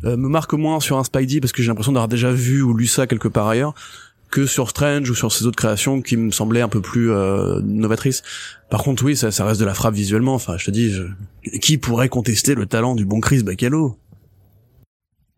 [0.04, 2.86] me marque moins sur un Spidey parce que j'ai l'impression d'avoir déjà vu ou lu
[2.86, 3.74] ça quelque part ailleurs
[4.32, 7.60] que sur Strange ou sur ses autres créations qui me semblaient un peu plus euh,
[7.62, 8.22] novatrices.
[8.70, 10.34] Par contre, oui, ça, reste de la frappe visuellement.
[10.34, 10.92] Enfin, je te dis,
[11.60, 13.98] qui pourrait contester le talent du bon Chris Bacalo?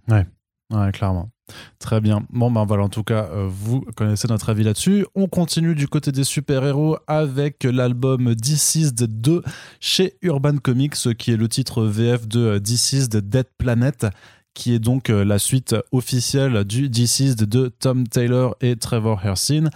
[0.08, 0.24] Ouais,
[0.72, 1.30] ouais, clairement.
[1.78, 2.26] Très bien.
[2.30, 5.04] Bon, ben voilà, en tout cas, euh, vous connaissez notre avis là-dessus.
[5.14, 9.42] On continue du côté des super-héros avec l'album Deceased 2
[9.80, 14.06] chez Urban Comics, qui est le titre VF de Deceased Dead Planet,
[14.54, 19.68] qui est donc euh, la suite officielle du Deceased de Tom Taylor et Trevor Hersin.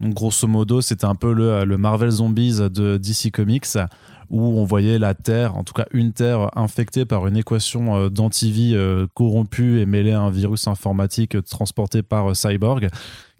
[0.00, 3.78] Donc grosso modo, c'était un peu le, le, Marvel Zombies de DC Comics
[4.28, 8.08] où on voyait la Terre, en tout cas une Terre infectée par une équation euh,
[8.10, 12.88] d'antivie euh, corrompue et mêlée à un virus informatique transporté par Cyborg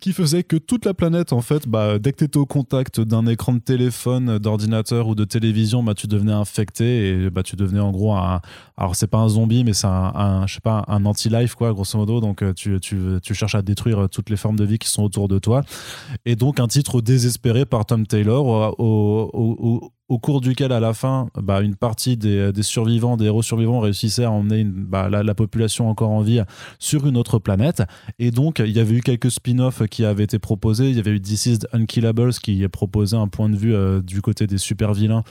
[0.06, 3.00] qui faisait que toute la planète, en fait, bah, dès que tu étais au contact
[3.00, 7.56] d'un écran de téléphone, d'ordinateur ou de télévision, bah, tu devenais infecté et bah, tu
[7.56, 8.40] devenais en gros un.
[8.76, 11.98] Alors, c'est pas un zombie, mais c'est un, je sais pas, un anti-life, quoi, grosso
[11.98, 12.20] modo.
[12.20, 15.02] Donc, euh, tu, tu, tu, cherches à détruire toutes les formes de vie qui sont
[15.02, 15.64] autour de toi.
[16.24, 18.46] Et donc, un titre désespéré par Tom Taylor
[18.78, 23.24] au, au, au cours duquel, à la fin, bah, une partie des, des, survivants, des
[23.24, 26.40] héros survivants réussissaient à emmener bah, la, la, population encore en vie
[26.78, 27.82] sur une autre planète.
[28.20, 30.90] Et donc, il y avait eu quelques spin-offs qui avaient été proposés.
[30.90, 34.46] Il y avait eu Deceased Unkillables qui proposait un point de vue euh, du côté
[34.46, 35.24] des super-vilains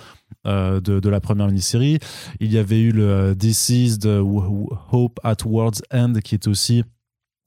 [0.48, 2.00] euh, de, la première mini-série.
[2.40, 6.84] Il y avait eu le Deceased Hope at World's End qui est aussi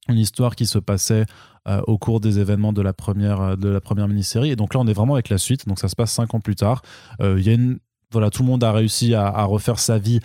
[0.08, 1.26] une histoire qui se passait
[1.68, 4.50] euh, au cours des événements de la première, euh, de la première mini-série.
[4.50, 5.66] Et donc là, on est vraiment avec la suite.
[5.66, 6.82] Donc ça se passe cinq ans plus tard.
[7.20, 7.78] Euh, il y a une
[8.12, 10.20] voilà, tout le monde a réussi à, refaire sa vie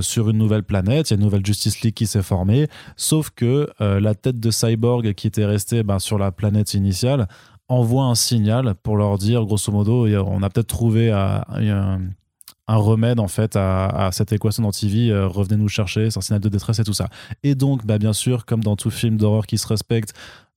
[0.00, 1.10] sur une nouvelle planète.
[1.10, 2.68] Il y a une nouvelle Justice League qui s'est formée.
[2.96, 7.26] Sauf que la tête de Cyborg qui était restée ben, sur la planète initiale
[7.68, 12.00] envoie un signal pour leur dire, grosso modo, on a peut-être trouvé un,
[12.72, 15.10] un remède en fait à, cette équation d'antivie.
[15.10, 17.08] Euh, revenez nous chercher, c'est un signal de détresse et tout ça.
[17.42, 20.14] Et donc, bah, bien sûr, comme dans tout film d'horreur qui se respecte,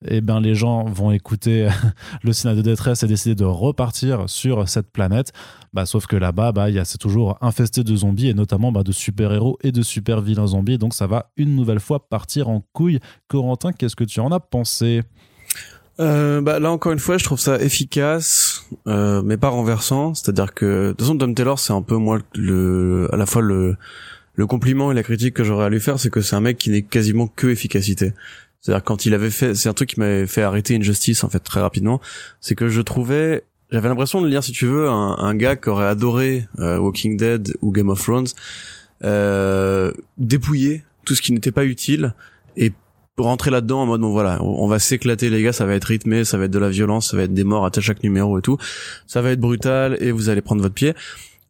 [0.07, 1.67] eh ben, les gens vont écouter
[2.23, 5.33] le signal de détresse et décider de repartir sur cette planète.
[5.73, 9.57] Bah, sauf que là-bas, bah, c'est toujours infesté de zombies et notamment bah, de super-héros
[9.61, 10.77] et de super-vilains zombies.
[10.77, 12.99] Donc ça va une nouvelle fois partir en couille.
[13.27, 15.01] Corentin, qu'est-ce que tu en as pensé?
[15.99, 18.54] Euh, bah là encore une fois, je trouve ça efficace,
[18.87, 20.13] euh, mais pas renversant.
[20.13, 23.41] C'est-à-dire que de toute façon, Tom Taylor, c'est un peu moi le, à la fois
[23.41, 23.75] le
[24.35, 26.57] le compliment et la critique que j'aurais à lui faire, c'est que c'est un mec
[26.57, 28.13] qui n'est quasiment que efficacité.
[28.59, 31.39] C'est-à-dire quand il avait fait, c'est un truc qui m'avait fait arrêter Injustice en fait
[31.39, 32.01] très rapidement,
[32.41, 35.69] c'est que je trouvais, j'avais l'impression de lire si tu veux un, un gars qui
[35.69, 38.27] aurait adoré euh, Walking Dead ou Game of Thrones,
[39.03, 42.13] euh, dépouiller tout ce qui n'était pas utile
[42.57, 42.73] et
[43.17, 46.25] rentrer là-dedans en mode bon voilà on, va s'éclater les gars ça va être rythmé
[46.25, 48.41] ça va être de la violence ça va être des morts à chaque numéro et
[48.41, 48.57] tout
[49.07, 50.93] ça va être brutal et vous allez prendre votre pied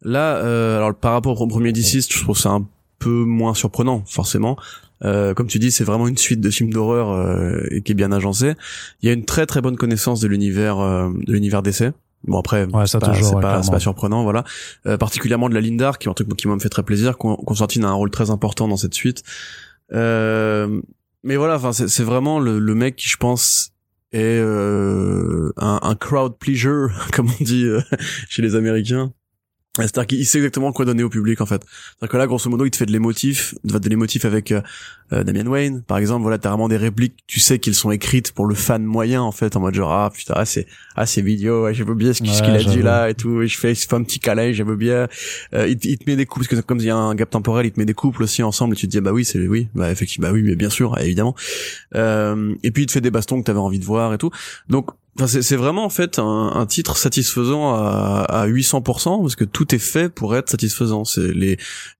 [0.02, 2.66] là euh, alors par rapport au premier DC je trouve ça un
[2.98, 4.56] peu moins surprenant forcément
[5.04, 7.96] euh, comme tu dis c'est vraiment une suite de films d'horreur euh, et qui est
[7.96, 8.54] bien agencée
[9.02, 11.92] il y a une très très bonne connaissance de l'univers euh, de l'univers d'essai
[12.24, 14.42] Bon après, c'est pas, pas, pas, surprenant, voilà.
[14.86, 17.16] Euh, particulièrement de la Lindar, qui est un truc qui m'a fait très plaisir.
[17.18, 19.22] Constantine a un rôle très important dans cette suite.
[19.92, 20.80] Euh,
[21.26, 23.72] mais voilà, enfin c'est vraiment le, mec qui je pense
[24.12, 27.80] est euh, un, un, crowd pleaser, comme on dit euh,
[28.28, 29.12] chez les Américains.
[29.76, 31.62] C'est-à-dire qu'il sait exactement quoi donner au public en fait.
[31.64, 34.60] C'est-à-dire que là, grosso modo, il te fait de l'émotif, de l'émotif avec euh,
[35.12, 36.22] euh, Damien Wayne, par exemple.
[36.22, 39.32] Voilà, t'as vraiment des répliques, tu sais qu'ils sont écrites pour le fan moyen en
[39.32, 40.66] fait, en mode genre ah putain, ah, c'est
[40.96, 43.42] ah c'est vidéo, ouais, j'aime bien ce qu'il a dit là et tout.
[43.42, 45.08] Et je fais, je fais un petit câlin, j'aime bien.
[45.54, 47.30] Euh, il, il, te met des couples parce que comme il y a un gap
[47.30, 49.46] temporel, il te met des couples aussi ensemble et tu te dis bah oui c'est
[49.46, 51.34] oui, bah effectivement, bah oui, mais bien sûr, évidemment.
[51.94, 54.30] Euh, et puis il te fait des bastons que t'avais envie de voir et tout.
[54.68, 54.90] Donc
[55.26, 60.08] c'est vraiment en fait un, titre satisfaisant à, à 800% parce que tout est fait
[60.08, 61.04] pour être satisfaisant.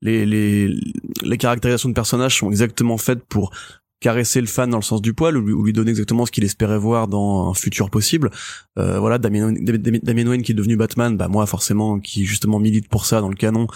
[0.02, 3.52] Les caractérisations de personnages sont exactement faites pour
[4.00, 6.78] caresser le fan dans le sens du poil ou lui, donner exactement ce qu'il espérait
[6.78, 8.30] voir dans un futur possible.
[8.78, 12.88] Euh, voilà, Damien, Damien Wayne qui est devenu Batman, bah moi forcément qui justement milite
[12.88, 13.66] pour ça dans le canon,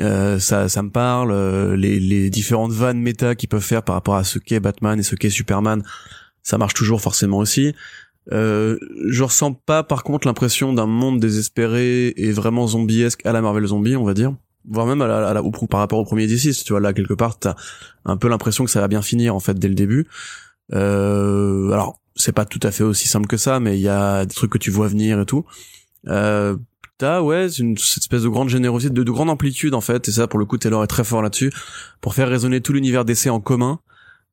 [0.00, 1.30] euh, ça, ça me parle.
[1.32, 4.98] Euh, les, les différentes vannes méta qu'ils peuvent faire par rapport à ce qu'est Batman
[4.98, 5.84] et ce qu'est Superman,
[6.42, 7.74] ça marche toujours forcément aussi.
[8.32, 8.78] Euh,
[9.08, 13.66] je ressens pas par contre l'impression d'un monde désespéré et vraiment zombiesque à la Marvel
[13.66, 14.34] Zombie, on va dire
[14.68, 16.92] voire même à la, à la, au, par rapport au premier D6, tu vois là
[16.92, 17.54] quelque part t'as
[18.04, 20.06] un peu l'impression que ça va bien finir en fait dès le début.
[20.72, 24.26] Euh, alors c'est pas tout à fait aussi simple que ça, mais il y a
[24.26, 25.44] des trucs que tu vois venir et tout.
[26.08, 26.56] Euh,
[26.98, 30.12] t'as ouais une cette espèce de grande générosité, de, de, grande amplitude en fait, et
[30.12, 31.52] ça pour le coup Taylor est très fort là-dessus
[32.00, 33.80] pour faire résonner tout l'univers d'essai en commun.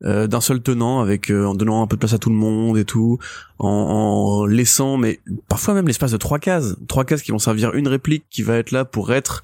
[0.05, 2.35] Euh, d'un seul tenant avec euh, en donnant un peu de place à tout le
[2.35, 3.17] monde et tout
[3.57, 6.75] en, en laissant mais parfois même l'espace de trois cases.
[6.87, 9.41] Trois cases qui vont servir une réplique qui va être là pour être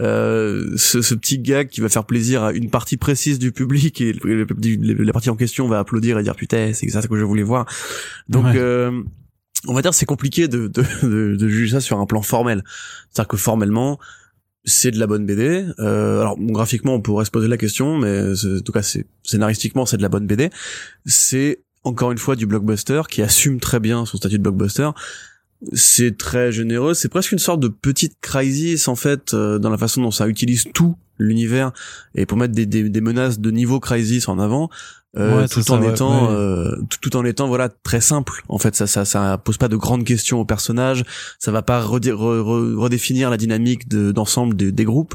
[0.00, 4.00] euh, ce, ce, petit gag qui va faire plaisir à une partie précise du public
[4.00, 7.42] et la partie en question va applaudir et dire putain c'est ça que je voulais
[7.42, 7.66] voir.
[8.30, 9.02] Donc euh,
[9.68, 12.64] on va dire c'est compliqué de, de, de, de, juger ça sur un plan formel.
[13.10, 13.98] C'est à dire que formellement
[14.64, 18.32] c'est de la bonne BD euh, alors graphiquement on pourrait se poser la question mais
[18.32, 20.50] en tout cas c'est scénaristiquement c'est de la bonne BD
[21.06, 24.90] c'est encore une fois du blockbuster qui assume très bien son statut de blockbuster.
[25.74, 29.76] C'est très généreux, c'est presque une sorte de petite crisis en fait euh, dans la
[29.76, 31.72] façon dont ça utilise tout l'univers
[32.14, 34.70] et pour mettre des, des, des, menaces de niveau crisis en avant
[35.18, 38.76] euh, tout en étant euh, tout, en étant voilà très simple en fait.
[38.76, 41.04] Ça ça ça pose pas de grandes questions aux personnages
[41.40, 45.14] ça va pas redéfinir la dynamique de d'ensemble des, des groupes.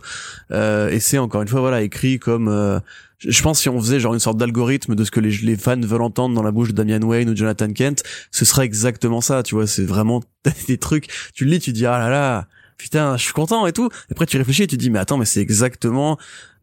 [0.51, 2.79] Euh, et c'est encore une fois voilà écrit comme euh,
[3.19, 5.79] je pense si on faisait genre une sorte d'algorithme de ce que les, les fans
[5.79, 9.43] veulent entendre dans la bouche de Damian Wayne ou Jonathan Kent, ce serait exactement ça,
[9.43, 10.21] tu vois, c'est vraiment
[10.67, 13.73] des trucs, tu le lis, tu dis ah là là, putain, je suis content et
[13.73, 13.89] tout.
[14.11, 16.17] après tu réfléchis et tu dis mais attends, mais c'est exactement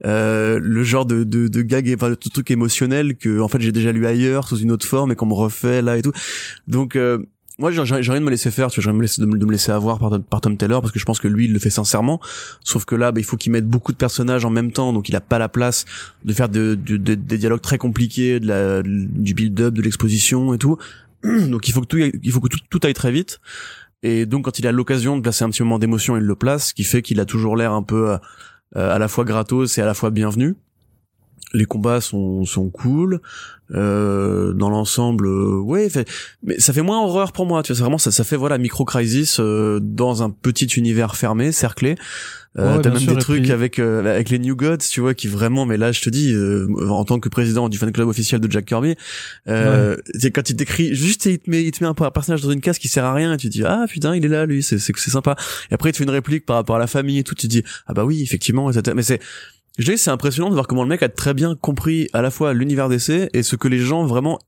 [0.05, 3.73] euh, le genre de de, de gag, enfin de truc émotionnel que en fait j'ai
[3.73, 6.13] déjà lu ailleurs sous une autre forme et qu'on me refait là et tout.
[6.69, 7.19] Donc euh,
[7.59, 9.99] moi j'ai rien de me laisser faire tu vois j'ai laisser de, me, laisser avoir
[9.99, 12.21] par, par Tom Taylor parce que je pense que lui il le fait sincèrement
[12.65, 15.09] sauf que là bah, il faut qu'il mette beaucoup de personnages en même temps donc
[15.09, 15.85] il a pas la place
[16.25, 20.59] de faire de, de, des dialogues très compliqués de la, du build-up de l'exposition et
[20.59, 20.79] tout
[21.25, 23.41] donc il faut que tout il faut que tout, tout aille très vite
[24.03, 26.69] et donc quand il a l'occasion de placer un petit moment d'émotion il le place
[26.69, 28.19] ce qui fait qu'il a toujours l'air un peu euh,
[28.75, 30.57] à la fois gratos et à la fois bienvenu
[31.53, 33.21] les combats sont sont cool
[33.75, 35.89] euh, dans l'ensemble euh, ouais
[36.43, 38.59] mais ça fait moins horreur pour moi tu vois c'est vraiment ça ça fait voilà
[38.59, 41.97] micro crisis euh, dans un petit univers fermé cerclé.
[42.59, 45.65] Euh, t'as même des trucs avec euh, avec les New Gods tu vois qui vraiment
[45.65, 46.35] mais là je te dis
[46.87, 48.95] en tant que président du fan club officiel de Jack Kirby
[49.49, 50.31] euh, ouais.
[50.31, 52.61] quand il t'écrit juste il te met il te met un, un personnage dans une
[52.61, 54.63] case qui sert à rien et tu te dis ah putain il est là lui
[54.63, 55.35] c'est c'est sympa.
[55.71, 57.47] Et après il te fait une réplique par rapport à la famille et tout tu
[57.47, 59.21] te dis ah bah oui effectivement mais c'est
[59.79, 62.31] je dis c'est impressionnant de voir comment le mec a très bien compris à la
[62.31, 64.39] fois l'univers d'essai et ce que les gens vraiment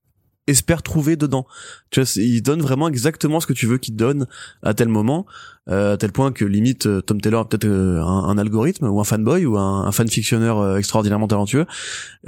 [0.47, 1.47] espèrent trouver dedans.
[1.91, 4.27] Tu vois, il donne vraiment exactement ce que tu veux qu'il donne
[4.62, 5.27] à tel moment,
[5.68, 9.01] euh, à tel point que limite euh, Tom Taylor a peut-être euh, un, algorithme ou
[9.01, 11.66] un fanboy ou un, fanfictionneur extraordinairement talentueux.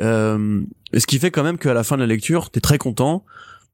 [0.01, 0.63] Euh,
[0.95, 3.25] ce qui fait quand même qu'à la fin de la lecture, t'es très content,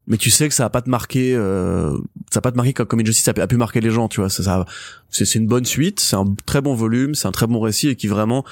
[0.06, 1.92] mais tu sais que ça va pas te marquer, euh,
[2.32, 4.20] ça va pas te marquer comme, comme Injustice a, a pu marquer les gens, tu
[4.20, 4.28] vois.
[4.28, 7.96] C'est une bonne suite, c'est un très bon volume, c'est un très bon récit et
[7.96, 8.44] qui vraiment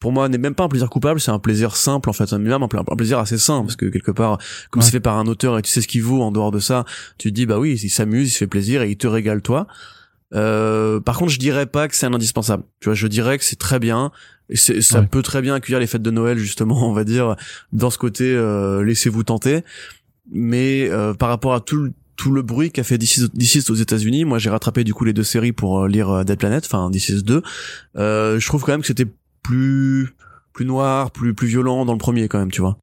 [0.00, 2.32] pour moi n'est même pas un plaisir coupable c'est un plaisir simple en fait.
[2.32, 4.38] Même un, plaisir assez sain parce que quelque part
[4.70, 6.58] comme c'est fait par un auteur et tu sais ce qu'il vaut en dehors de
[6.58, 6.84] ça
[7.18, 9.42] tu te dis bah oui il s'amuse il se fait plaisir et il te régale
[9.42, 9.66] toi.
[10.32, 12.64] Euh, par contre je dirais pas que c'est un indispensable.
[12.80, 14.10] Tu vois je dirais que c'est très bien.
[14.48, 17.36] Et ça peut très bien accueillir les fêtes de Noël justement on va dire
[17.72, 19.62] dans ce côté euh, laissez-vous tenter.
[20.32, 24.26] Mais euh, par rapport à tout le tout le bruit qu'a fait DC aux États-Unis.
[24.26, 26.90] Moi, j'ai rattrapé du coup les deux séries pour euh, lire euh, Dead Planet, enfin
[26.90, 27.42] DC 2.
[27.96, 29.06] Euh, je trouve quand même que c'était
[29.50, 30.14] plus
[30.52, 32.76] plus noir, plus plus violent dans le premier quand même, tu vois.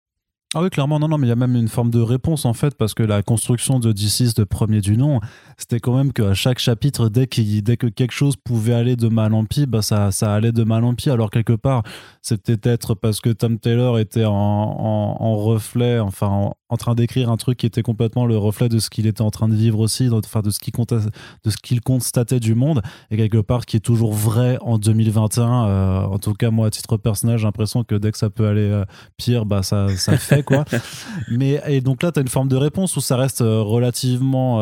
[0.56, 2.54] Ah oui, clairement, non, non, mais il y a même une forme de réponse en
[2.54, 5.20] fait, parce que la construction de D6 de premier du nom,
[5.58, 7.28] c'était quand même qu'à chaque chapitre, dès,
[7.62, 10.64] dès que quelque chose pouvait aller de mal en pis, bah ça, ça allait de
[10.64, 11.10] mal en pis.
[11.10, 11.84] Alors quelque part,
[12.22, 16.28] c'est peut-être parce que Tom Taylor était en, en, reflet, enfin
[16.67, 19.32] en, train d'écrire un truc qui était complètement le reflet de ce qu'il était en
[19.32, 23.16] train de vivre aussi, enfin de ce qu'il de ce qu'il constatait du monde, et
[23.16, 25.68] quelque part qui est toujours vrai en 2021.
[25.68, 28.48] Euh, en tout cas, moi, à titre personnel, j'ai l'impression que dès que ça peut
[28.48, 28.84] aller euh,
[29.16, 30.66] pire, bah ça, ça fait quoi.
[31.30, 34.58] Mais et donc là, tu as une forme de réponse où ça reste euh, relativement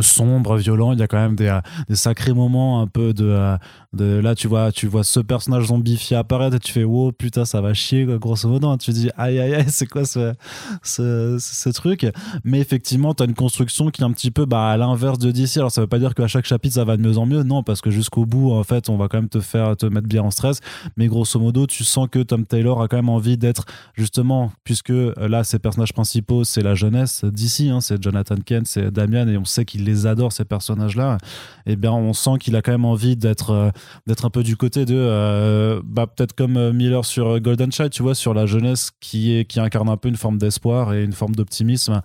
[0.00, 0.92] sombre, violent.
[0.92, 1.56] Il y a quand même des,
[1.88, 3.56] des sacrés moments un peu de,
[3.94, 7.44] de là tu vois tu vois ce personnage zombifié apparaître et tu fais wow putain
[7.44, 8.68] ça va chier grosso modo.
[8.68, 8.78] Hein.
[8.78, 10.34] Tu dis aïe aïe aïe c'est quoi ce,
[10.82, 12.06] ce, truc?
[12.44, 15.56] Mais effectivement t'as une construction qui est un petit peu bah, à l'inverse de DC.
[15.58, 17.42] Alors ça veut pas dire qu'à chaque chapitre ça va de mieux en mieux.
[17.42, 20.08] Non parce que jusqu'au bout en fait on va quand même te faire te mettre
[20.08, 20.60] bien en stress.
[20.96, 23.64] Mais grosso modo tu sens que Tom Taylor a quand même envie d'être
[23.94, 27.70] justement puisque euh, là ses personnages principaux c'est la jeunesse d'ici.
[27.70, 31.18] Hein, c'est Jonathan Kent, c'est Damian et on sait qu'il les adore ces personnages-là,
[31.66, 33.70] et eh bien on sent qu'il a quand même envie d'être euh,
[34.06, 37.90] d'être un peu du côté de euh, bah, peut-être comme euh, Miller sur Golden Child,
[37.90, 41.04] tu vois, sur la jeunesse qui est qui incarne un peu une forme d'espoir et
[41.04, 42.02] une forme d'optimisme,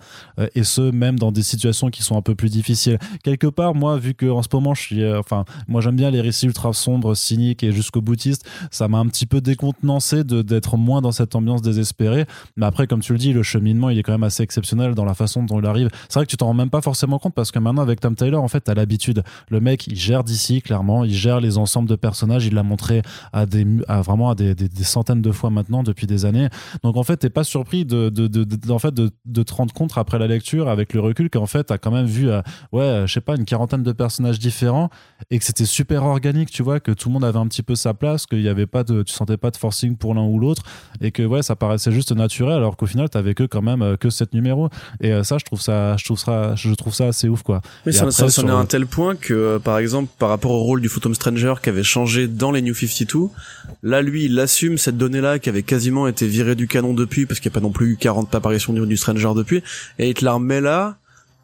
[0.54, 2.98] et ce même dans des situations qui sont un peu plus difficiles.
[3.22, 5.02] Quelque part, moi, vu que en ce moment je suis,
[5.68, 9.26] moi j'aime bien les récits ultra sombres, cyniques et jusqu'au boutiste, ça m'a un petit
[9.26, 12.26] peu décontenancé d'être moins dans cette ambiance désespérée.
[12.56, 15.04] Mais après, comme tu le dis, le cheminement il est quand même assez exceptionnel dans
[15.04, 15.88] la façon dont il arrive.
[16.08, 18.14] C'est vrai que tu t'en rends même pas forcément compte parce que maintenant avec Tom
[18.14, 19.22] Taylor, en fait, t'as l'habitude.
[19.48, 21.04] Le mec, il gère d'ici, clairement.
[21.04, 22.46] Il gère les ensembles de personnages.
[22.46, 23.02] Il l'a montré
[23.32, 26.48] à des, à vraiment à des, des, centaines de fois maintenant, depuis des années.
[26.82, 29.92] Donc, en fait, t'es pas surpris de, de, de, en fait, de, te rendre compte
[29.96, 32.42] après la lecture, avec le recul, qu'en fait, t'as quand même vu, euh,
[32.72, 34.90] ouais, je sais pas, une quarantaine de personnages différents
[35.30, 37.74] et que c'était super organique, tu vois, que tout le monde avait un petit peu
[37.74, 40.38] sa place, qu'il y avait pas de, tu sentais pas de forcing pour l'un ou
[40.38, 40.62] l'autre
[41.00, 43.96] et que, ouais, ça paraissait juste naturel alors qu'au final, t'avais que quand même euh,
[43.96, 44.68] que sept numéros.
[45.00, 47.60] Et euh, ça, je trouve ça, je trouve ça, je trouve ça assez ouf, quoi.
[47.86, 50.52] Mais ça, ça, ça, est à un tel point que, euh, par exemple, par rapport
[50.52, 53.28] au rôle du Phantom Stranger qui avait changé dans les New 52,
[53.82, 57.40] là, lui, il assume cette donnée-là qui avait quasiment été virée du canon depuis, parce
[57.40, 59.62] qu'il n'y a pas non plus eu 40 apparitions du, du Stranger depuis,
[59.98, 60.96] et il te la remet là,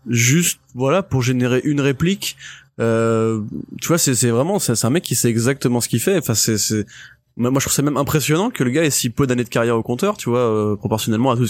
[0.09, 2.37] juste, voilà, pour générer une réplique,
[2.79, 3.41] euh,
[3.81, 6.19] tu vois, c'est vraiment, c'est un mec qui sait exactement ce qu'il fait.
[6.19, 6.85] Enfin, c'est
[7.37, 9.77] moi je trouve ça même impressionnant que le gars ait si peu d'années de carrière
[9.77, 11.47] au compteur tu vois euh, proportionnellement à tout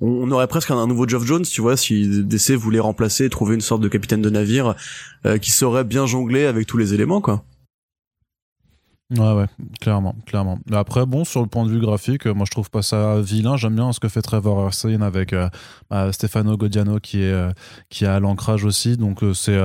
[0.00, 3.60] on, aurait presque un, nouveau Geoff Jones tu vois si DC voulait remplacer trouver une
[3.60, 4.74] sorte de capitaine de navire
[5.26, 7.44] euh, qui saurait bien jongler avec tous les éléments quoi
[9.10, 9.46] Ouais, ouais,
[9.80, 10.58] clairement, clairement.
[10.72, 13.56] Après, bon, sur le point de vue graphique, euh, moi je trouve pas ça vilain.
[13.56, 15.32] J'aime bien ce que fait Trevor Arsene avec
[15.88, 17.50] bah, Stefano Godiano qui est
[17.88, 18.96] qui a l'ancrage aussi.
[18.96, 19.60] Donc c'est,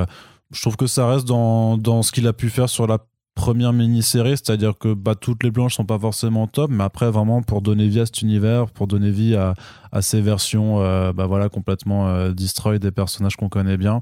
[0.51, 2.99] je trouve que ça reste dans, dans ce qu'il a pu faire sur la
[3.33, 7.41] première mini-série, c'est-à-dire que bah, toutes les blanches sont pas forcément top, mais après vraiment
[7.41, 9.55] pour donner vie à cet univers, pour donner vie à,
[9.91, 14.01] à ces versions euh, bah, voilà, complètement euh, destroy des personnages qu'on connaît bien.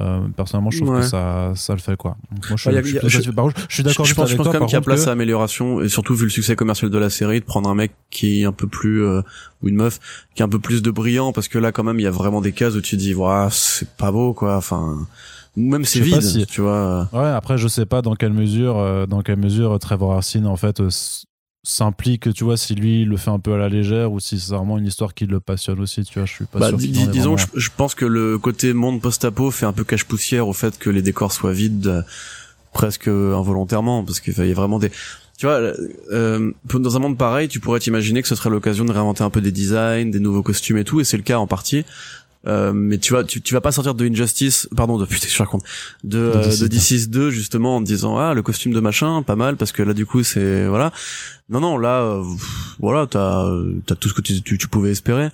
[0.00, 2.16] Euh, personnellement, je trouve que ça, ça le fait quoi.
[2.30, 2.70] moi, je,
[3.04, 4.06] je, suis d'accord.
[4.06, 6.24] Je, pense, je pense quand même qu'il y a place à amélioration et surtout vu
[6.24, 9.04] le succès commercial de la série, de prendre un mec qui est un peu plus
[9.04, 9.22] euh,
[9.62, 9.98] ou une meuf
[10.34, 12.10] qui est un peu plus de brillant parce que là quand même il y a
[12.10, 14.56] vraiment des cases où tu dis, voilà, c'est pas beau quoi.
[14.56, 15.06] Enfin
[15.56, 17.08] même c'est vide, tu vois.
[17.12, 20.56] Ouais, après je sais pas dans quelle mesure, euh, dans quelle mesure Trevor Arsene en
[20.56, 20.88] fait euh,
[21.62, 24.40] s'implique, tu vois, si lui il le fait un peu à la légère ou si
[24.40, 26.78] c'est vraiment une histoire qui le passionne aussi, tu vois, je suis pas bah, sûr.
[26.78, 30.78] disons, je, je, pense que le côté monde post-apo fait un peu cache-poussière au fait
[30.78, 32.02] que les décors soient vides euh,
[32.72, 34.90] presque involontairement parce qu'il y a vraiment des
[35.40, 35.72] tu vois,
[36.12, 39.30] euh, dans un monde pareil, tu pourrais t'imaginer que ce serait l'occasion de réinventer un
[39.30, 41.86] peu des designs, des nouveaux costumes et tout, et c'est le cas en partie.
[42.46, 45.38] Euh, mais tu vois, tu, tu vas pas sortir de Injustice, pardon, de putain, je
[45.38, 45.62] raconte,
[46.04, 49.36] de de, DC 2 euh, justement en te disant ah le costume de machin, pas
[49.36, 50.92] mal parce que là du coup c'est voilà.
[51.50, 52.22] Non non là euh,
[52.78, 53.44] voilà t'as
[53.84, 55.28] t'as tout ce que tu, tu, pouvais espérer.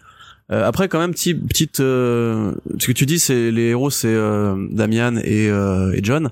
[0.50, 2.54] Euh, après quand même petit, petite ce
[2.86, 4.16] que tu dis c'est les héros c'est
[4.70, 6.30] Damian et et John.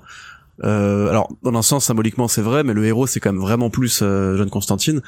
[0.61, 3.99] alors dans un sens symboliquement c'est vrai mais le héros c'est quand même vraiment plus
[3.99, 5.01] John Constantine.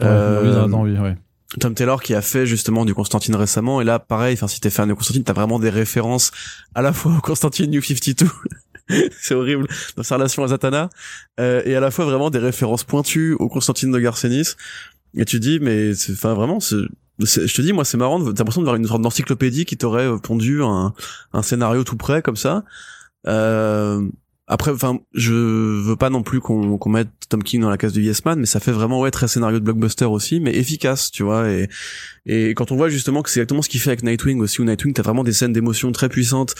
[0.00, 0.08] Ouais,
[0.42, 1.10] oui, oui.
[1.60, 4.70] Tom Taylor qui a fait justement du Constantine récemment et là pareil enfin si t'es
[4.70, 6.32] fan de Constantine t'as vraiment des références
[6.74, 8.26] à la fois au Constantine New 52
[9.20, 9.66] c'est horrible.
[9.96, 10.90] Dans sa relation à Zatanna
[11.40, 14.54] euh, et à la fois vraiment des références pointues au Constantine de Garcenis.
[15.16, 16.86] Et tu dis mais enfin vraiment je
[17.18, 20.62] te dis moi c'est marrant t'as l'impression de voir une sorte d'encyclopédie qui t'aurait pondu
[20.62, 20.92] un,
[21.32, 22.64] un scénario tout prêt comme ça.
[23.26, 24.06] Euh,
[24.46, 27.94] après, enfin, je veux pas non plus qu'on qu'on mette Tom King dans la case
[27.94, 31.10] de Yes Man, mais ça fait vraiment ouais très scénario de blockbuster aussi, mais efficace,
[31.10, 31.48] tu vois.
[31.48, 31.68] Et
[32.26, 34.64] et quand on voit justement que c'est exactement ce qu'il fait avec Nightwing aussi, où
[34.64, 36.54] Nightwing t'as vraiment des scènes d'émotion très puissantes,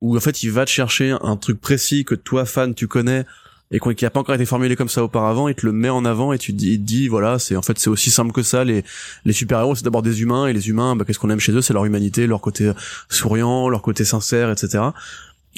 [0.00, 3.24] où en fait il va te chercher un truc précis que toi fan tu connais
[3.72, 6.04] et qui a pas encore été formulé comme ça auparavant, il te le met en
[6.04, 8.64] avant et tu te dis, voilà, c'est en fait c'est aussi simple que ça.
[8.64, 8.82] Les
[9.24, 11.52] les super héros c'est d'abord des humains et les humains, bah, qu'est-ce qu'on aime chez
[11.52, 12.72] eux, c'est leur humanité, leur côté
[13.08, 14.82] souriant, leur côté sincère, etc.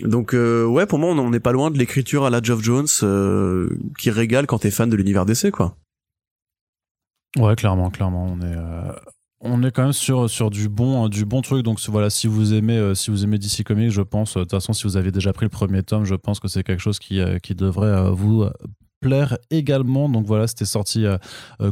[0.02, 2.86] Donc euh, ouais, pour moi, on n'est pas loin de l'écriture à la Geoff Jones
[3.02, 5.76] euh, qui régale quand t'es fan de l'univers DC, quoi.
[7.38, 8.92] Ouais, clairement, clairement, on est euh,
[9.40, 11.62] on est quand même sur du bon du bon truc.
[11.62, 14.84] Donc voilà, si vous aimez si vous DC Comics, je pense de toute façon, si
[14.84, 18.10] vous avez déjà pris le premier tome, je pense que c'est quelque chose qui devrait
[18.10, 18.46] vous
[19.02, 20.08] plaire également.
[20.08, 21.04] Donc voilà, c'était sorti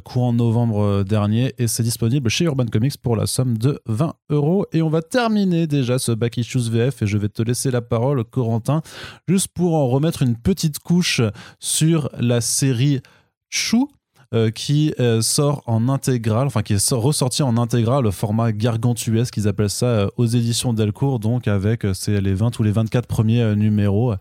[0.05, 4.67] courant novembre dernier et c'est disponible chez Urban Comics pour la somme de 20 euros.
[4.73, 7.81] Et on va terminer déjà ce Back Issues VF et je vais te laisser la
[7.81, 8.83] parole, Corentin,
[9.29, 11.23] juste pour en remettre une petite couche
[11.61, 13.01] sur la série
[13.49, 13.89] Chou
[14.33, 19.35] euh, qui euh, sort en intégrale, enfin qui est ressorti en intégrale, le format gargantuesque,
[19.35, 23.09] qu'ils appellent ça euh, aux éditions Delcourt, donc avec c'est les 20 ou les 24
[23.09, 24.15] premiers numéros.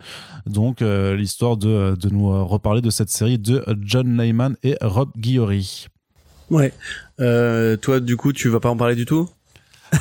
[0.48, 5.86] Donc l'histoire de, de nous reparler de cette série de John Layman et Rob Guillory.
[6.50, 6.74] Ouais.
[7.18, 9.30] toi, du coup, tu vas pas en parler du tout?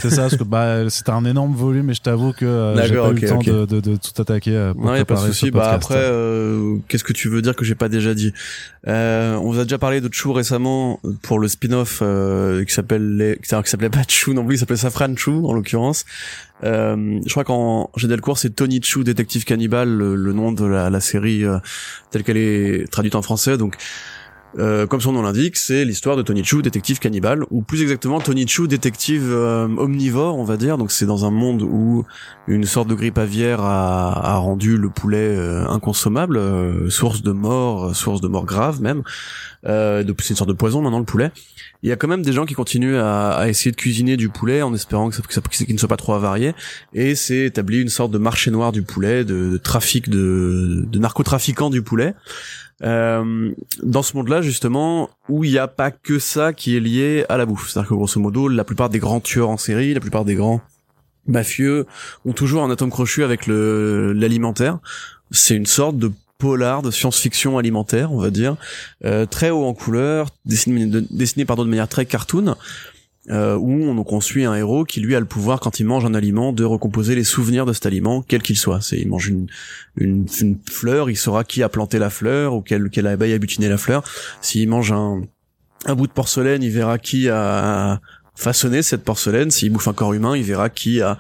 [0.01, 2.95] C'est ça, parce que bah, c'était un énorme volume et je t'avoue que euh, j'ai
[2.95, 4.55] pas eu le temps de, de, de, tout attaquer.
[4.55, 5.51] Euh, pour non, y a pas de souci.
[5.51, 8.33] Bah après, euh, qu'est-ce que tu veux dire que j'ai pas déjà dit?
[8.87, 13.17] Euh, On vous a déjà parlé de Chou récemment pour le spin-off euh, qui s'appelle
[13.17, 13.39] les...
[13.39, 16.05] qui s'appelait pas Chou non plus, il s'appelait Safran Chou en l'occurrence.
[16.65, 20.91] Euh, je crois qu'en Delcourt c'est Tony Chou, détective cannibale, le, le nom de la,
[20.91, 21.45] la série
[22.11, 23.57] telle qu'elle est traduite en français.
[23.57, 23.77] Donc
[24.59, 28.21] euh, comme son nom l'indique, c'est l'histoire de Tony Chu, détective cannibale, ou plus exactement
[28.21, 30.79] Tony Chu, détective euh, omnivore, on va dire.
[30.79, 32.05] Donc c'est dans un monde où
[32.47, 36.41] une sorte de grippe aviaire a, a rendu le poulet euh, inconsommable,
[36.91, 39.03] source de mort, source de mort grave même.
[39.65, 41.31] c'est une sorte de poison maintenant le poulet.
[41.83, 44.31] Il y a quand même des gens qui continuent à, à essayer de cuisiner du
[44.31, 46.55] poulet en espérant que ça, que ça qu'il ne soit pas trop avarié.
[46.93, 50.99] Et c'est établi une sorte de marché noir du poulet, de, de trafic de, de
[50.99, 52.15] narcotrafiquants du poulet.
[52.85, 53.53] Euh,
[53.83, 57.37] dans ce monde-là justement où il n'y a pas que ça qui est lié à
[57.37, 57.71] la bouffe.
[57.71, 60.61] C'est-à-dire que grosso modo, la plupart des grands tueurs en série, la plupart des grands
[61.27, 61.87] mafieux
[62.25, 64.79] ont toujours un atome crochu avec le l'alimentaire.
[65.31, 68.57] C'est une sorte de polar de science-fiction alimentaire, on va dire,
[69.05, 72.55] euh, très haut en couleur, dessiné, de, dessiné pardon de manière très cartoon
[73.31, 76.05] euh, où on, donc suit un héros qui lui a le pouvoir quand il mange
[76.05, 78.81] un aliment de recomposer les souvenirs de cet aliment quel qu'il soit.
[78.81, 79.47] C'est il mange une,
[79.97, 83.39] une, une, fleur, il saura qui a planté la fleur ou quelle, quelle abeille a
[83.39, 84.03] butiné la fleur.
[84.41, 85.23] S'il mange un,
[85.87, 88.01] un bout de porcelaine, il verra qui a
[88.39, 89.51] façonner cette porcelaine.
[89.51, 91.19] S'il bouffe un corps humain, il verra qui a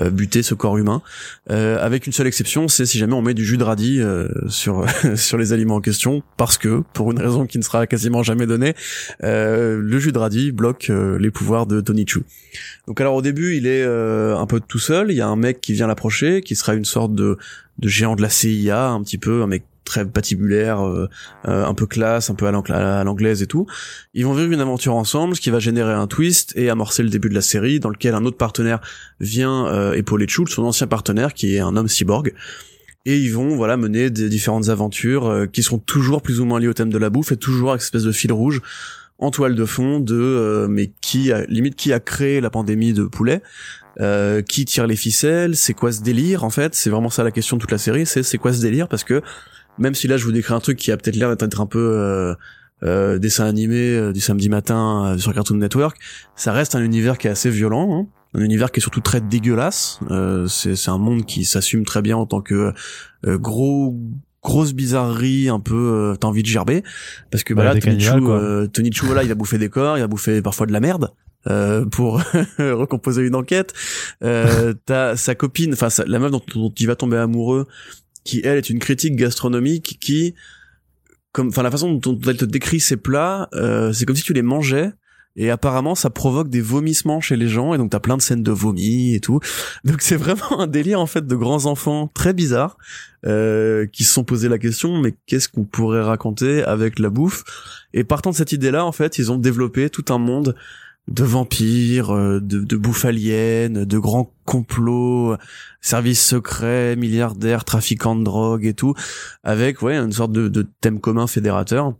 [0.00, 1.02] euh, buté ce corps humain.
[1.50, 4.28] Euh, avec une seule exception, c'est si jamais on met du jus de radis euh,
[4.48, 8.22] sur sur les aliments en question, parce que pour une raison qui ne sera quasiment
[8.22, 8.74] jamais donnée,
[9.20, 12.22] le jus de radis bloque les pouvoirs de Tony Chu.
[12.86, 15.10] Donc alors au début, il est un peu tout seul.
[15.10, 17.36] Il y a un mec qui vient l'approcher, qui sera une sorte de
[17.78, 21.08] de géant de la CIA, un petit peu, un mec très patibulaire, euh,
[21.48, 23.66] euh, un peu classe, un peu à l'anglaise et tout.
[24.14, 27.10] Ils vont vivre une aventure ensemble, ce qui va générer un twist et amorcer le
[27.10, 28.80] début de la série, dans lequel un autre partenaire
[29.18, 32.32] vient euh, épauler Chul, son ancien partenaire, qui est un homme cyborg.
[33.04, 36.68] Et ils vont voilà mener des différentes aventures qui sont toujours plus ou moins liées
[36.68, 38.60] au thème de la bouffe et toujours avec cette espèce de fil rouge
[39.18, 43.04] en toile de fond de mais qui a limite qui a créé la pandémie de
[43.04, 43.40] poulet
[44.48, 46.74] qui tire les ficelles c'est quoi ce délire en fait?
[46.74, 48.86] C'est vraiment ça la question de toute la série c'est c'est quoi ce délire?
[48.86, 49.22] Parce que
[49.80, 51.78] même si là je vous décris un truc qui a peut-être l'air d'être un peu
[51.78, 52.34] euh,
[52.82, 55.98] euh, dessin animé euh, du samedi matin sur Cartoon Network,
[56.36, 58.38] ça reste un univers qui est assez violent, hein.
[58.38, 59.98] un univers qui est surtout très dégueulasse.
[60.48, 62.72] c'est un monde qui s'assume très bien en tant que
[63.26, 63.96] gros
[64.42, 66.82] grosse bizarrerie un peu t'as envie de gerber
[67.30, 70.00] parce que bah, là Tony Chu, Tony Chu voilà il a bouffé des corps il
[70.02, 71.10] a bouffé parfois de la merde
[71.46, 72.20] euh, pour
[72.58, 73.72] recomposer une enquête.
[74.22, 77.66] Euh, t'as sa copine, enfin la meuf dont, dont, il va tomber amoureux,
[78.24, 80.34] qui elle est une critique gastronomique qui
[81.32, 84.32] comme enfin la façon dont elle te décrit ses plats euh, c'est comme si tu
[84.32, 84.92] les mangeais
[85.36, 88.42] et apparemment ça provoque des vomissements chez les gens et donc t'as plein de scènes
[88.42, 89.40] de vomi et tout.
[89.84, 92.76] Donc c'est vraiment un délire en fait de grands enfants très bizarres
[93.26, 97.44] euh, qui se sont posé la question mais qu'est-ce qu'on pourrait raconter avec la bouffe?
[97.94, 100.56] Et partant de cette idée là en fait ils ont développé tout un monde
[101.10, 105.36] de vampires, euh, de, de de grands complots,
[105.80, 108.94] services secrets, milliardaires, trafiquants de drogue et tout,
[109.42, 111.94] avec ouais une sorte de, de thème commun fédérateur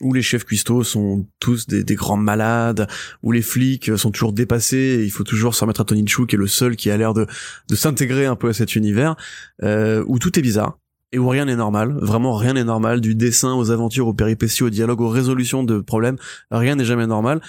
[0.00, 2.88] où les chefs cuistots sont tous des, des, grands malades,
[3.22, 6.34] où les flics sont toujours dépassés, il faut toujours se remettre à Tony Chu qui
[6.34, 7.26] est le seul qui a l'air de,
[7.68, 9.16] de s'intégrer un peu à cet univers,
[9.62, 10.78] euh, où tout est bizarre,
[11.12, 14.62] et où rien n'est normal, vraiment rien n'est normal, du dessin aux aventures, aux péripéties,
[14.62, 16.16] au dialogue, aux résolutions de problèmes,
[16.50, 17.40] rien n'est jamais normal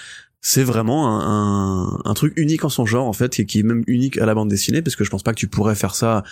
[0.46, 3.82] c'est vraiment un, un, truc unique en son genre en fait et qui est même
[3.86, 6.22] unique à la bande dessinée parce que je pense pas que tu pourrais faire ça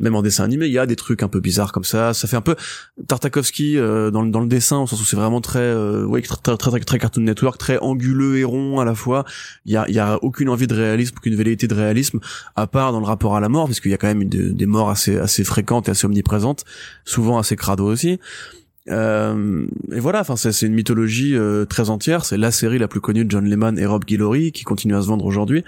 [0.00, 0.66] même en dessin animé.
[0.66, 2.14] Il y a des trucs un peu bizarres comme ça.
[2.14, 2.56] Ça fait un peu
[3.08, 6.56] Tartakovsky euh, dans, dans le dessin au sens où c'est vraiment très euh, ouais, très,
[6.56, 9.24] très, très, Cartoon Network très anguleux et rond à la fois.
[9.66, 12.20] Il y a, y a aucune envie de réalisme aucune velléité de réalisme
[12.56, 14.66] à part dans le rapport à la mort parce qu'il y a quand même des
[14.66, 16.64] morts assez assez fréquentes et assez omniprésentes
[17.04, 18.18] souvent assez crado aussi
[18.90, 22.24] Euh, et voilà, enfin c'est une mythologie euh, très entière.
[22.24, 25.02] C'est la série la plus connue de John Lehman et Rob Guillory qui continue à
[25.02, 25.64] se vendre aujourd'hui.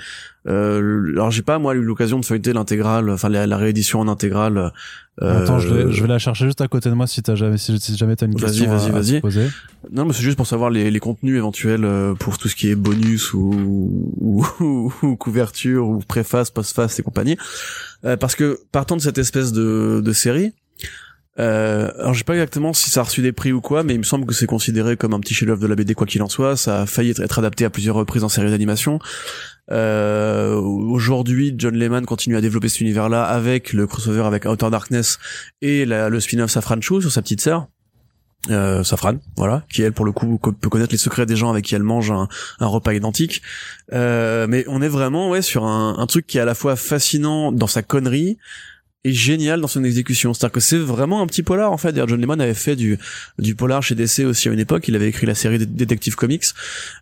[0.48, 4.72] Euh, alors j'ai pas moi eu l'occasion de feuilleter l'intégrale, enfin la, réédition en intégrale.
[5.20, 7.34] Euh, Attends, je vais, je vais, la chercher juste à côté de moi si t'as
[7.34, 9.50] jamais si, jamais t'as une question vas-y, vas-y, vas-y.
[9.92, 12.70] Non, mais c'est juste pour savoir les, les contenus éventuels euh, pour tout ce qui
[12.70, 14.46] est bonus ou, ou,
[15.02, 17.36] ou couverture ou préface, postface et compagnie.
[18.02, 20.54] parce que partant de cette espèce de, de série,
[21.40, 23.94] euh, alors je sais pas exactement si ça a reçu des prix ou quoi, mais
[23.94, 26.22] il me semble que c'est considéré comme un petit chef-d'œuvre de la BD quoi qu'il
[26.22, 26.56] en soit.
[26.56, 28.98] Ça a failli être, adapté à plusieurs reprises en série d'animation.
[29.70, 35.18] Euh, Aujourd'hui, John Lehman continue à développer cet univers-là avec le crossover avec Outer Darkness
[35.62, 37.68] et le spin-off Safran Chou sur sa petite sœur.
[38.50, 41.66] Euh, Safran, voilà, qui elle pour le coup peut connaître les secrets des gens avec
[41.66, 42.26] qui elle mange un,
[42.58, 43.42] repas identique.
[43.92, 46.74] Euh, mais on est vraiment ouais sur un, un, truc qui est à la fois
[46.74, 48.38] fascinant dans sa connerie,
[49.04, 50.34] est génial dans son exécution.
[50.34, 51.92] C'est-à-dire que c'est vraiment un petit polar en fait.
[51.92, 52.98] D'ailleurs, John Lemon avait fait du
[53.38, 54.88] du polar chez DC aussi à une époque.
[54.88, 56.44] Il avait écrit la série Detective Comics,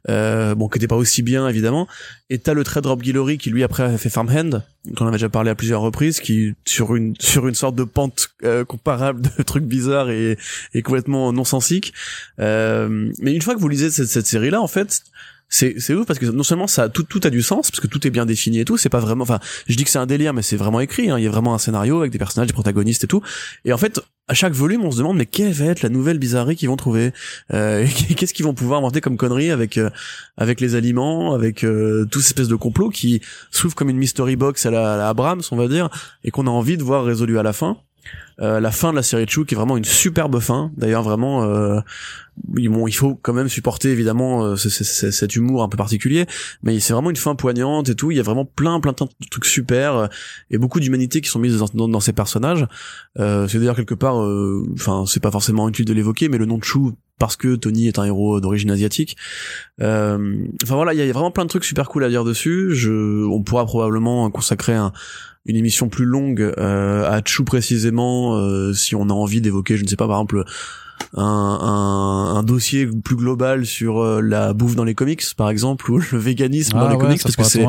[0.09, 1.89] euh, bon, qui n'était pas aussi bien évidemment.
[2.31, 5.17] Et t'as le trait Rob Guillory qui lui après a fait Farmhand, dont on avait
[5.17, 9.23] déjà parlé à plusieurs reprises, qui sur une sur une sorte de pente euh, comparable
[9.39, 10.39] de trucs bizarres et,
[10.75, 11.93] et complètement non sensique.
[12.39, 15.03] Euh, mais une fois que vous lisez cette, cette série là, en fait,
[15.49, 17.87] c'est c'est ouf parce que non seulement ça tout tout a du sens parce que
[17.87, 20.07] tout est bien défini et tout c'est pas vraiment enfin je dis que c'est un
[20.07, 21.19] délire mais c'est vraiment écrit hein.
[21.19, 23.23] il y a vraiment un scénario avec des personnages des protagonistes et tout.
[23.65, 26.19] Et en fait à chaque volume on se demande mais quelle va être la nouvelle
[26.19, 27.13] bizarrerie qu'ils vont trouver?
[27.55, 27.87] Euh,
[28.17, 29.91] qu'est-ce qu'ils vont pouvoir inventer comme conneries avec euh,
[30.37, 34.71] avec les aliments avec euh, toute de complot qui s'ouvre comme une mystery box à
[34.71, 35.89] la, à la Abrams on va dire
[36.25, 37.79] et qu'on a envie de voir résolu à la fin?
[38.41, 40.71] Euh, la fin de la série de Chou qui est vraiment une superbe fin.
[40.77, 41.81] D'ailleurs vraiment, euh,
[42.47, 46.27] bon, il faut quand même supporter évidemment euh, cet humour un peu particulier,
[46.63, 48.13] mais c'est vraiment une fin poignante et tout.
[48.13, 50.07] Il y a vraiment plein plein de trucs super euh,
[50.51, 52.67] et beaucoup d'humanité qui sont mises dans, ces personnages.
[53.17, 54.17] c'est d'ailleurs quelque part,
[54.75, 57.89] enfin c'est pas forcément utile de l'évoquer, mais le nom de Chou parce que Tony
[57.89, 59.17] est un héros d'origine asiatique.
[59.81, 60.19] enfin
[60.63, 62.69] voilà, il y a vraiment plein de trucs super cool à dire dessus.
[62.75, 64.93] Je, on pourra probablement consacrer un,
[65.49, 69.83] une émission plus longue euh, à Chou précisément, euh, si on a envie d'évoquer, je
[69.83, 70.45] ne sais pas, par exemple,
[71.17, 75.91] un, un, un dossier plus global sur euh, la bouffe dans les comics, par exemple,
[75.91, 77.65] ou le véganisme dans ah les comics, parce que c'est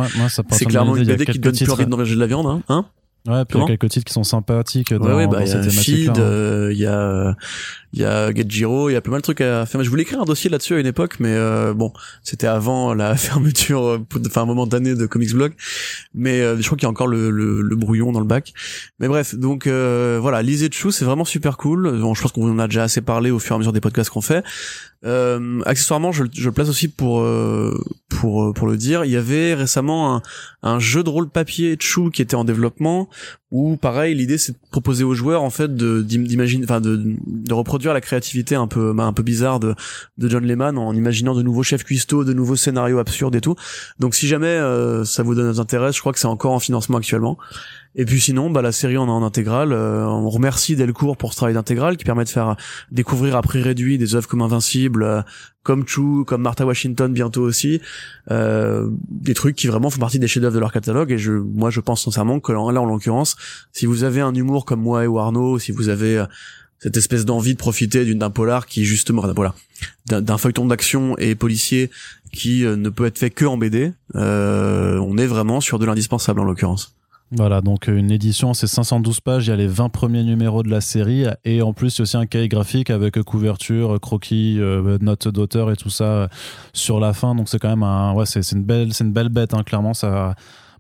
[0.52, 2.86] c'est clairement une BD qui donne plus envie de manger de la viande, hein, hein?
[3.28, 5.68] Ouais, puis il y a quelques titres qui sont sympathiques dans, ouais, bah, dans cette
[5.68, 6.12] thématique.
[6.18, 7.36] Il y a
[7.92, 9.84] il y a Get Giro, il y a pas mal de trucs à faire.
[9.84, 11.92] Je voulais écrire un dossier là-dessus à une époque, mais euh, bon,
[12.24, 15.54] c'était avant la fermeture, euh, enfin un moment d'année de Comics Blog.
[16.14, 18.54] Mais euh, je crois qu'il y a encore le, le, le, brouillon dans le bac.
[19.00, 22.00] Mais bref, donc euh, voilà, lisez Chou, c'est vraiment super cool.
[22.00, 23.82] Bon, je pense qu'on en a déjà assez parlé au fur et à mesure des
[23.82, 24.44] podcasts qu'on fait.
[25.06, 27.26] Euh, accessoirement, je, je, le place aussi pour
[28.10, 29.06] pour pour le dire.
[29.06, 30.22] Il y avait récemment un,
[30.62, 33.10] un jeu de rôle papier Chou qui était en développement.
[33.52, 37.54] Où pareil, l'idée c'est de proposer aux joueurs en fait de d'imaginer, enfin de, de
[37.54, 39.74] reproduire la créativité un peu bah, un peu bizarre de
[40.20, 43.56] de John Lehman en imaginant de nouveaux chefs cuistots, de nouveaux scénarios absurdes et tout.
[43.98, 46.98] Donc si jamais euh, ça vous donne intérêt, je crois que c'est encore en financement
[46.98, 47.40] actuellement.
[47.96, 49.74] Et puis sinon, bah la série on a en intégrale.
[49.74, 52.56] Euh, on remercie Delcourt pour ce travail d'intégrale qui permet de faire
[52.92, 55.22] découvrir à prix réduit des œuvres comme Invincible, euh,
[55.64, 57.82] comme Chu, comme Martha Washington bientôt aussi,
[58.30, 61.12] des trucs qui vraiment font partie des chefs-d'œuvre de leur catalogue.
[61.12, 63.36] Et je, moi, je pense sincèrement que là, en l'occurrence,
[63.72, 66.24] si vous avez un humour comme moi et Arnaud, si vous avez
[66.80, 69.54] cette espèce d'envie de profiter d'une d'un polar qui justement voilà
[70.08, 71.92] d'un feuilleton d'action et policier
[72.32, 75.86] qui euh, ne peut être fait que en BD euh, on est vraiment sur de
[75.86, 76.96] l'indispensable en l'occurrence
[77.32, 80.64] voilà, donc euh, une édition, c'est 512 pages, il y a les 20 premiers numéros
[80.64, 84.00] de la série, et en plus, il y a aussi un cahier graphique avec couverture,
[84.00, 84.60] croquis,
[85.02, 86.30] notes d'auteur et tout ça
[86.74, 87.36] sur la fin.
[87.36, 89.94] Donc c'est quand même un, ouais, c'est une belle, c'est une belle bête, hein, clairement.
[89.94, 90.36] Ça,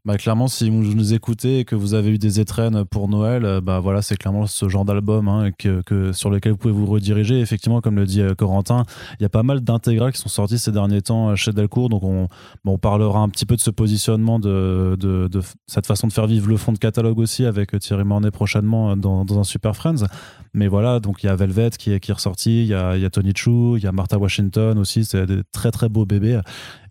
[0.10, 3.46] bah, clairement, si vous nous écoutez et que vous avez eu des étrennes pour Noël,
[3.46, 6.74] euh, bah voilà, c'est clairement ce genre d'album hein, que, que, sur lequel vous pouvez
[6.74, 7.40] vous rediriger.
[7.40, 8.86] Effectivement, comme le dit euh, Corentin,
[9.20, 11.90] il y a pas mal d'intégrales qui sont sortis ces derniers temps euh, chez Delcourt,
[11.90, 12.28] donc on,
[12.66, 16.50] on parlera un petit peu de ce positionnement, de, de, cette façon de faire vivre
[16.50, 20.08] le fond de catalogue aussi avec Thierry Mornay prochainement dans, dans un Super Friends.
[20.56, 22.98] Mais voilà, donc il y a Velvet qui est, qui est ressorti, il y a,
[22.98, 26.08] y a Tony Chu, il y a Martha Washington aussi, c'est des très très beaux
[26.08, 26.40] bébés.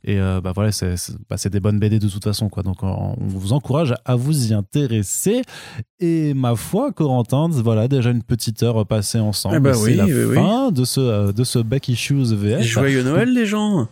[0.05, 0.71] Et euh, bah voilà,
[1.29, 2.49] bah, c'est des bonnes BD de toute façon.
[2.49, 2.63] Quoi.
[2.63, 5.43] Donc on, vous encourage à vous y intéresser.
[6.01, 9.57] Et ma foi, Corentin, voilà déjà une petite heure passée ensemble.
[9.57, 12.63] Eh ben c'est la fin de ce, euh, de ce Back Issues VF.
[12.63, 13.89] Joyeux Noël les gens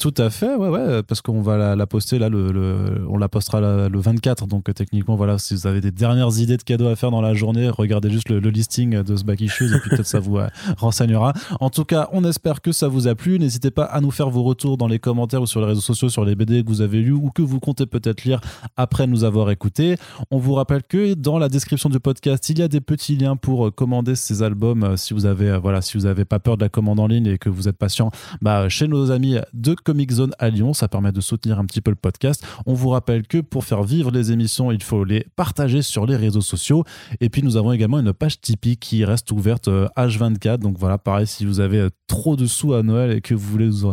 [0.00, 3.60] Tout à fait, ouais, ouais, parce qu'on va la, poster là, le, on la postera
[3.60, 4.46] le 24.
[4.46, 7.20] Donc euh, techniquement, voilà, si vous avez des dernières idées de cadeaux à faire dans
[7.20, 10.38] la journée, regardez juste le, listing de ce Back Issues et puis peut-être ça vous
[10.38, 10.48] euh,
[10.78, 11.32] renseignera.
[11.60, 13.38] En tout cas, on espère que ça vous a plu.
[13.38, 16.08] N'hésitez pas à nous faire vos retours dans les commentaires ou sur les réseaux sociaux
[16.08, 18.40] sur les BD que vous avez lus ou que vous comptez peut-être lire
[18.76, 19.96] après nous avoir écoutés.
[20.30, 23.36] On vous rappelle que dans la description du podcast, il y a des petits liens
[23.36, 24.96] pour euh, commander ces albums.
[24.96, 27.38] Si vous avez, voilà, si vous avez pas peur de la commande en ligne et
[27.38, 28.10] que vous êtes patient,
[28.42, 31.80] bah, chez nos amis de Comic Zone à Lyon, ça permet de soutenir un petit
[31.80, 32.44] peu le podcast.
[32.66, 36.16] On vous rappelle que pour faire vivre les émissions, il faut les partager sur les
[36.16, 36.84] réseaux sociaux.
[37.20, 40.58] Et puis nous avons également une page Tipeee qui reste ouverte euh, H24.
[40.58, 43.50] Donc voilà, pareil, si vous avez euh, trop de sous à Noël et que vous
[43.50, 43.84] voulez nous,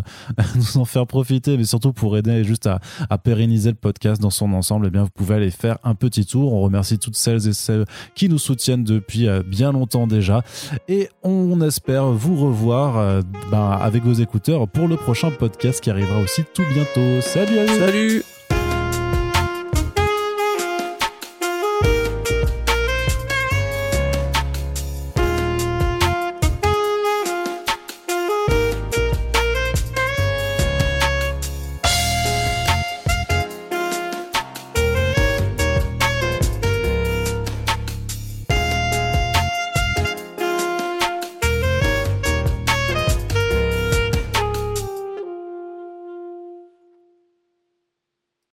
[0.76, 2.80] en faire profiter, mais surtout pour aider juste à,
[3.18, 6.54] pérenniser le podcast dans son ensemble, eh bien vous pouvez aller faire un petit tour.
[6.54, 10.44] On remercie toutes celles et celles qui nous soutiennent depuis euh, bien longtemps déjà.
[10.88, 13.22] Et on espère vous revoir euh,
[13.52, 15.32] ben, avec vos écouteurs pour le prochain
[15.72, 17.22] qui arrivera aussi tout bientôt.
[17.22, 18.24] Salut à Salut